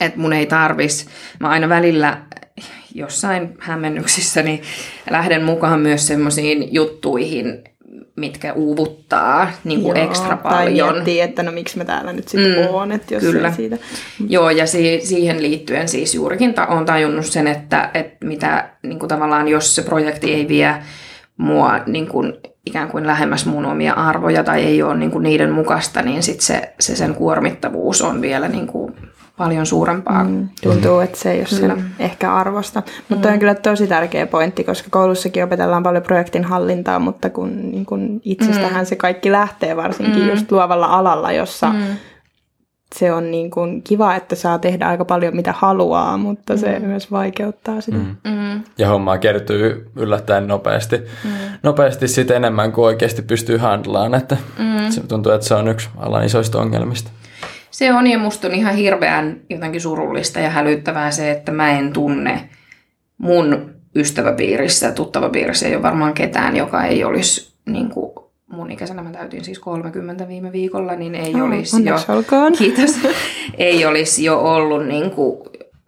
että 0.00 0.20
mun 0.20 0.32
ei 0.32 0.46
tarvis, 0.46 1.06
mä 1.40 1.48
aina 1.48 1.68
välillä 1.68 2.18
jossain 2.94 3.56
hämmennyksissä 3.58 4.42
niin 4.42 4.62
lähden 5.10 5.44
mukaan 5.44 5.80
myös 5.80 6.06
semmoisiin 6.06 6.74
juttuihin, 6.74 7.64
mitkä 8.16 8.52
uuvuttaa 8.52 9.50
niin 9.64 9.82
kuin 9.82 9.96
Joo, 9.96 10.06
ekstra 10.06 10.36
paljon. 10.36 10.86
Tai 10.88 10.94
miettii, 10.94 11.20
että 11.20 11.42
no 11.42 11.52
miksi 11.52 11.78
mä 11.78 11.84
täällä 11.84 12.12
nyt 12.12 12.28
sitten 12.28 12.52
mm, 12.52 12.74
oon, 12.74 12.92
että 12.92 13.14
jos 13.14 13.22
kyllä. 13.22 13.52
siitä. 13.52 13.78
Joo, 14.28 14.50
ja 14.50 14.66
si- 14.66 15.00
siihen 15.04 15.42
liittyen 15.42 15.88
siis 15.88 16.14
juurikin 16.14 16.54
ta- 16.54 16.66
on 16.66 16.84
tajunnut 16.84 17.26
sen, 17.26 17.46
että, 17.46 17.90
että 17.94 18.26
mitä 18.26 18.68
niin 18.82 18.98
kuin 18.98 19.08
tavallaan, 19.08 19.48
jos 19.48 19.74
se 19.74 19.82
projekti 19.82 20.34
ei 20.34 20.48
vie 20.48 20.74
mua 21.36 21.80
niin 21.86 22.06
kuin, 22.06 22.32
ikään 22.66 22.88
kuin 22.88 23.06
lähemmäs 23.06 23.46
mun 23.46 23.66
omia 23.66 23.92
arvoja 23.92 24.44
tai 24.44 24.64
ei 24.64 24.82
ole 24.82 24.96
niin 24.96 25.10
kuin 25.10 25.22
niiden 25.22 25.50
mukaista, 25.50 26.02
niin 26.02 26.22
sit 26.22 26.40
se, 26.40 26.74
se 26.80 26.96
sen 26.96 27.14
kuormittavuus 27.14 28.02
on 28.02 28.20
vielä 28.20 28.48
niin 28.48 28.66
kuin 28.66 28.94
paljon 29.36 29.66
suurempaa. 29.66 30.24
Mm, 30.24 30.48
tuntuu, 30.62 31.00
että 31.00 31.18
se 31.18 31.30
ei 31.30 31.38
ole 31.38 31.46
sen 31.46 31.84
ehkä 31.98 32.34
arvosta. 32.34 32.82
Mutta 33.08 33.28
mm. 33.28 33.34
on 33.34 33.40
kyllä 33.40 33.54
tosi 33.54 33.86
tärkeä 33.86 34.26
pointti, 34.26 34.64
koska 34.64 34.88
koulussakin 34.90 35.44
opetellaan 35.44 35.82
paljon 35.82 36.02
projektin 36.02 36.44
hallintaa, 36.44 36.98
mutta 36.98 37.30
kun, 37.30 37.70
niin 37.70 37.86
kun 37.86 38.20
itsestähän 38.24 38.84
mm. 38.84 38.86
se 38.86 38.96
kaikki 38.96 39.32
lähtee 39.32 39.76
varsinkin 39.76 40.22
mm. 40.22 40.28
just 40.28 40.52
luovalla 40.52 40.86
alalla, 40.86 41.32
jossa 41.32 41.68
mm. 41.68 41.82
se 42.94 43.12
on 43.12 43.30
niin 43.30 43.50
kuin 43.50 43.82
kiva, 43.82 44.14
että 44.14 44.34
saa 44.34 44.58
tehdä 44.58 44.88
aika 44.88 45.04
paljon 45.04 45.36
mitä 45.36 45.54
haluaa, 45.56 46.16
mutta 46.16 46.52
mm. 46.52 46.58
se 46.58 46.78
myös 46.78 47.10
vaikeuttaa 47.10 47.80
sitä. 47.80 47.98
Mm. 47.98 48.16
Mm. 48.24 48.62
Ja 48.78 48.88
hommaa 48.88 49.18
kertyy 49.18 49.90
yllättäen 49.96 50.46
nopeasti. 50.46 50.96
Mm. 50.96 51.30
Nopeasti 51.62 52.08
sitten 52.08 52.36
enemmän 52.36 52.72
kuin 52.72 52.84
oikeasti 52.84 53.22
pystyy 53.22 53.56
handlaan, 53.56 54.14
että 54.14 54.36
mm. 54.58 54.90
se 54.90 55.06
tuntuu, 55.06 55.32
että 55.32 55.46
se 55.46 55.54
on 55.54 55.68
yksi 55.68 55.88
alan 55.96 56.24
isoista 56.24 56.60
ongelmista. 56.60 57.10
Se 57.76 57.92
on 57.92 58.06
ja 58.06 58.18
musta 58.18 58.48
on 58.48 58.54
ihan 58.54 58.74
hirveän 58.74 59.40
jotenkin 59.50 59.80
surullista 59.80 60.40
ja 60.40 60.50
hälyttävää 60.50 61.10
se, 61.10 61.30
että 61.30 61.52
mä 61.52 61.70
en 61.70 61.92
tunne 61.92 62.48
mun 63.18 63.70
ystäväpiirissä, 63.96 64.92
tuttavapiirissä 64.92 65.66
ei 65.66 65.74
ole 65.74 65.82
varmaan 65.82 66.14
ketään, 66.14 66.56
joka 66.56 66.84
ei 66.84 67.04
olisi 67.04 67.54
niin 67.66 67.88
kuin 67.88 68.12
mun 68.46 68.70
ikäisenä 68.70 69.02
mä 69.02 69.10
täytin 69.10 69.44
siis 69.44 69.58
30 69.58 70.28
viime 70.28 70.52
viikolla, 70.52 70.94
niin 70.94 71.14
ei 71.14 71.34
oh, 71.34 71.42
olisi 71.42 71.84
jo, 71.84 71.96
olkoon. 72.08 72.52
kiitos, 72.58 72.98
ei 73.58 73.86
olisi 73.86 74.24
jo 74.24 74.40
ollut 74.40 74.86
niin 74.86 75.10
kuin 75.10 75.38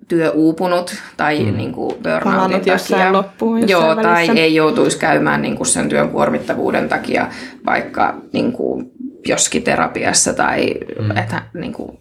työ 0.08 0.30
uupunut 0.30 0.96
tai 1.16 1.44
mm. 1.44 1.56
niin 1.56 1.72
kuin 1.72 1.96
burnoutin 1.96 2.60
takia. 2.60 3.12
loppuun 3.12 3.68
Joo, 3.68 3.82
välissä. 3.82 4.02
tai 4.02 4.38
ei 4.38 4.54
joutuisi 4.54 4.98
käymään 4.98 5.42
niin 5.42 5.56
kuin 5.56 5.66
sen 5.66 5.88
työn 5.88 6.08
kuormittavuuden 6.08 6.88
takia 6.88 7.26
vaikka 7.66 8.14
niin 8.32 8.52
kuin 8.52 8.90
joskin 9.28 9.62
terapiassa 9.62 10.32
tai 10.34 10.74
mm. 11.00 11.16
että 11.16 11.42
niin 11.54 11.72
kuin, 11.72 11.98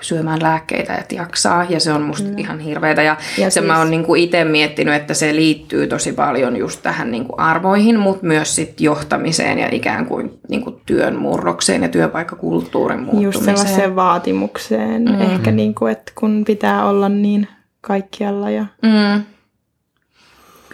syömään 0.00 0.42
lääkkeitä, 0.42 0.94
että 0.96 1.14
jaksaa. 1.14 1.66
Ja 1.68 1.80
se 1.80 1.92
on 1.92 2.02
musta 2.02 2.28
mm. 2.28 2.38
ihan 2.38 2.58
hirveetä. 2.58 3.02
Ja, 3.02 3.16
Ja 3.38 3.50
se 3.50 3.50
siis- 3.50 3.66
mä 3.66 3.78
oon 3.78 3.90
niin 3.90 4.04
kuin 4.04 4.22
itse 4.22 4.44
miettinyt, 4.44 4.94
että 4.94 5.14
se 5.14 5.34
liittyy 5.36 5.86
tosi 5.86 6.12
paljon 6.12 6.56
just 6.56 6.82
tähän 6.82 7.10
niin 7.10 7.24
kuin 7.24 7.40
arvoihin, 7.40 7.98
mutta 7.98 8.26
myös 8.26 8.56
sit 8.56 8.80
johtamiseen 8.80 9.58
ja 9.58 9.68
ikään 9.72 10.06
kuin, 10.06 10.38
niin 10.48 10.62
kuin 10.62 10.76
työn 10.86 11.16
murrokseen 11.16 11.82
ja 11.82 11.88
työpaikkakulttuurin 11.88 12.98
Just 13.00 13.12
muuttumiseen. 13.12 13.56
sellaiseen 13.56 13.96
vaatimukseen. 13.96 15.02
Mm. 15.04 15.20
Ehkä 15.20 15.50
niin 15.50 15.74
kuin, 15.74 15.92
että 15.92 16.12
kun 16.14 16.44
pitää 16.46 16.84
olla 16.88 17.08
niin 17.08 17.48
kaikkialla 17.80 18.50
ja 18.50 18.66
Mm. 18.82 19.22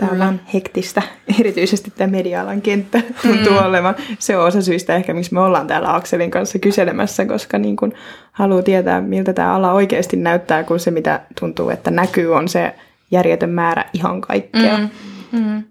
Tämä 0.01 0.29
on 0.29 0.41
hektistä, 0.55 1.03
erityisesti 1.41 1.91
tämä 1.91 2.11
media-alan 2.11 2.63
kenttä 2.63 3.03
tuntuu 3.23 3.53
mm. 3.53 3.67
olevan. 3.67 3.95
Se 4.19 4.37
on 4.37 4.47
osa 4.47 4.63
syistä 4.63 4.97
ehkä, 4.97 5.15
miksi 5.15 5.35
me 5.35 5.41
ollaan 5.41 5.67
täällä 5.67 5.95
Akselin 5.95 6.31
kanssa 6.31 6.59
kyselemässä, 6.59 7.27
koska 7.27 7.59
niin 7.59 7.77
kun 7.77 7.93
haluaa 8.33 8.63
tietää, 8.63 9.01
miltä 9.01 9.33
tämä 9.33 9.55
ala 9.55 9.73
oikeasti 9.73 10.17
näyttää, 10.17 10.65
kun 10.65 10.81
se 10.81 10.91
mitä 10.91 11.21
tuntuu, 11.41 11.71
että 11.71 11.91
näkyy, 11.91 12.35
on 12.35 12.49
se 12.49 12.75
järjetön 13.11 13.51
määrä 13.51 13.85
ihan 13.93 14.21
kaikkea. 14.21 14.79
Mm. 14.79 14.89
Mm. 15.33 15.63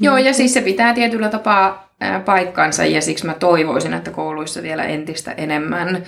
Joo, 0.00 0.16
ja 0.16 0.34
siis 0.34 0.54
se 0.54 0.60
pitää 0.60 0.94
tietyllä 0.94 1.28
tapaa 1.28 1.94
paikkansa, 2.24 2.84
ja 2.84 3.00
siksi 3.02 3.26
mä 3.26 3.34
toivoisin, 3.34 3.94
että 3.94 4.10
kouluissa 4.10 4.62
vielä 4.62 4.84
entistä 4.84 5.32
enemmän 5.32 6.02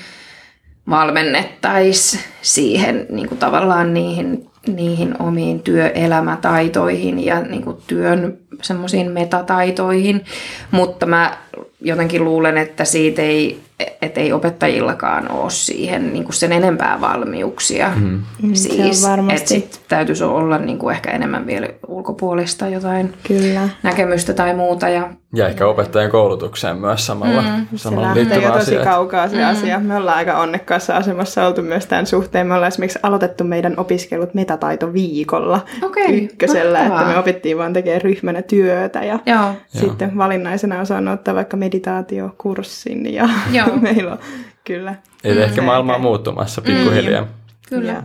valmennettaisiin 0.90 2.22
siihen 2.42 3.06
niin 3.10 3.28
kuin 3.28 3.38
tavallaan 3.38 3.94
niihin, 3.94 4.50
niihin 4.66 5.14
omiin 5.22 5.60
työelämätaitoihin 5.60 7.24
ja 7.24 7.40
niin 7.40 7.62
kuin 7.62 7.76
työn 7.86 8.38
semmoisiin 8.62 9.10
metataitoihin, 9.10 10.24
mutta 10.70 11.06
mä 11.06 11.36
jotenkin 11.80 12.24
luulen, 12.24 12.58
että 12.58 12.84
siitä 12.84 13.22
ei, 13.22 13.60
et 14.02 14.18
ei 14.18 14.32
opettajillakaan 14.32 15.30
ole 15.30 15.50
siihen 15.50 16.12
niin 16.12 16.24
kuin 16.24 16.34
sen 16.34 16.52
enempää 16.52 17.00
valmiuksia. 17.00 17.92
Mm. 17.96 18.20
se 18.54 18.68
on 18.68 18.76
Siis, 18.76 19.08
varmasti. 19.08 19.36
että 19.36 19.48
sit 19.48 19.80
täytyisi 19.88 20.24
olla 20.24 20.58
niin 20.58 20.78
kuin 20.78 20.94
ehkä 20.94 21.10
enemmän 21.10 21.46
vielä 21.46 21.68
ulkopuolista 21.88 22.68
jotain 22.68 23.14
Kyllä. 23.28 23.68
näkemystä 23.82 24.34
tai 24.34 24.54
muuta. 24.54 24.88
Ja, 24.88 25.08
Ja 25.34 25.48
ehkä 25.48 25.66
opettajan 25.66 26.10
koulutukseen 26.10 26.76
myös 26.76 27.06
samalla, 27.06 27.42
mm, 27.42 27.66
Se 27.70 27.78
samalla 27.82 28.06
lähtee 28.06 28.24
liittyvä 28.24 28.46
jo 28.46 28.52
tosi 28.52 28.62
asia. 28.62 28.78
että- 28.78 28.90
kaukaa 28.90 29.28
se 29.28 29.36
mm. 29.36 29.48
asia. 29.50 29.78
Me 29.80 29.96
ollaan 29.96 30.16
aika 30.16 30.38
onnekkaassa 30.38 30.96
asemassa 30.96 31.46
oltu 31.46 31.62
myös 31.62 31.86
tämän 31.86 32.06
suhteen. 32.06 32.46
Me 32.46 32.54
ollaan 32.54 32.68
esimerkiksi 32.68 32.98
aloitettu 33.02 33.44
meidän 33.44 33.74
opiskelut 33.76 34.34
metataitoviikolla 34.50 35.64
Okei, 35.82 36.24
ykkösellä, 36.24 36.78
mahtavaa. 36.78 37.00
että 37.00 37.12
me 37.12 37.18
opittiin 37.18 37.58
vaan 37.58 37.72
tekemään 37.72 38.02
ryhmänä 38.02 38.42
työtä 38.42 39.04
ja 39.04 39.18
Joo. 39.26 39.54
sitten 39.66 40.16
valinnaisena 40.16 40.78
on 40.78 40.86
saanut 40.86 41.14
ottaa 41.14 41.34
vaikka 41.34 41.56
meditaatiokurssin 41.56 43.14
ja 43.14 43.28
Joo. 43.52 43.76
meillä 43.80 44.12
on 44.12 44.18
kyllä. 44.64 44.94
Eli 45.24 45.42
ehkä 45.42 45.62
maailma 45.62 45.94
on 45.94 46.00
muuttumassa 46.00 46.62
pikkuhiljaa. 46.62 47.26
Kyllä. 47.68 47.92
Ja 47.92 48.02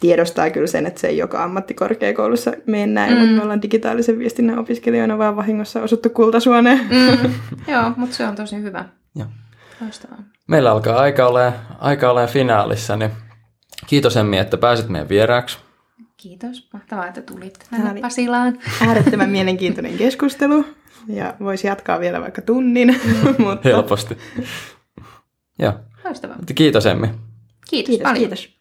tiedostaa 0.00 0.50
kyllä 0.50 0.66
sen, 0.66 0.86
että 0.86 1.00
se 1.00 1.06
ei 1.06 1.18
joka 1.18 1.44
ammattikorkeakoulussa 1.44 2.52
mene 2.66 2.86
näin, 2.86 3.12
mm. 3.12 3.18
mutta 3.18 3.36
me 3.36 3.42
ollaan 3.42 3.62
digitaalisen 3.62 4.18
viestinnän 4.18 4.58
opiskelijoina 4.58 5.18
vaan 5.18 5.36
vahingossa 5.36 5.82
osuttu 5.82 6.10
kultasuoneen. 6.10 6.80
Mm. 6.90 7.30
Joo, 7.72 7.92
mutta 7.96 8.16
se 8.16 8.26
on 8.26 8.34
tosi 8.34 8.56
hyvä. 8.56 8.84
Joo. 9.16 9.28
Loistavaa. 9.80 10.18
Meillä 10.46 10.70
alkaa 10.70 10.96
aika 10.96 11.26
olemaan, 11.26 11.52
aika 11.78 12.26
finaalissa, 12.26 12.96
niin 12.96 13.10
kiitos 13.86 14.16
Emmi, 14.16 14.38
että 14.38 14.56
pääsit 14.56 14.88
meidän 14.88 15.08
vieraaksi. 15.08 15.63
Kiitos. 16.28 16.68
Mahtavaa, 16.72 17.06
että 17.06 17.22
tulit 17.22 17.52
Tämä 17.58 17.68
tänne 17.70 17.90
oli- 17.92 18.00
Pasilaan. 18.00 18.58
Äärettömän 18.86 19.30
mielenkiintoinen 19.30 19.96
keskustelu 19.98 20.64
ja 21.08 21.34
voisi 21.40 21.66
jatkaa 21.66 22.00
vielä 22.00 22.20
vaikka 22.20 22.42
tunnin, 22.42 23.00
mutta 23.46 23.68
Helposti. 23.68 24.18
Joo. 25.58 25.72
Loistavaa. 26.04 26.36
Kiitos 26.54 26.86
Emmi. 26.86 27.06
Kiitos, 27.06 27.20
kiitos, 27.70 28.02
paljon. 28.02 28.18
kiitos. 28.18 28.53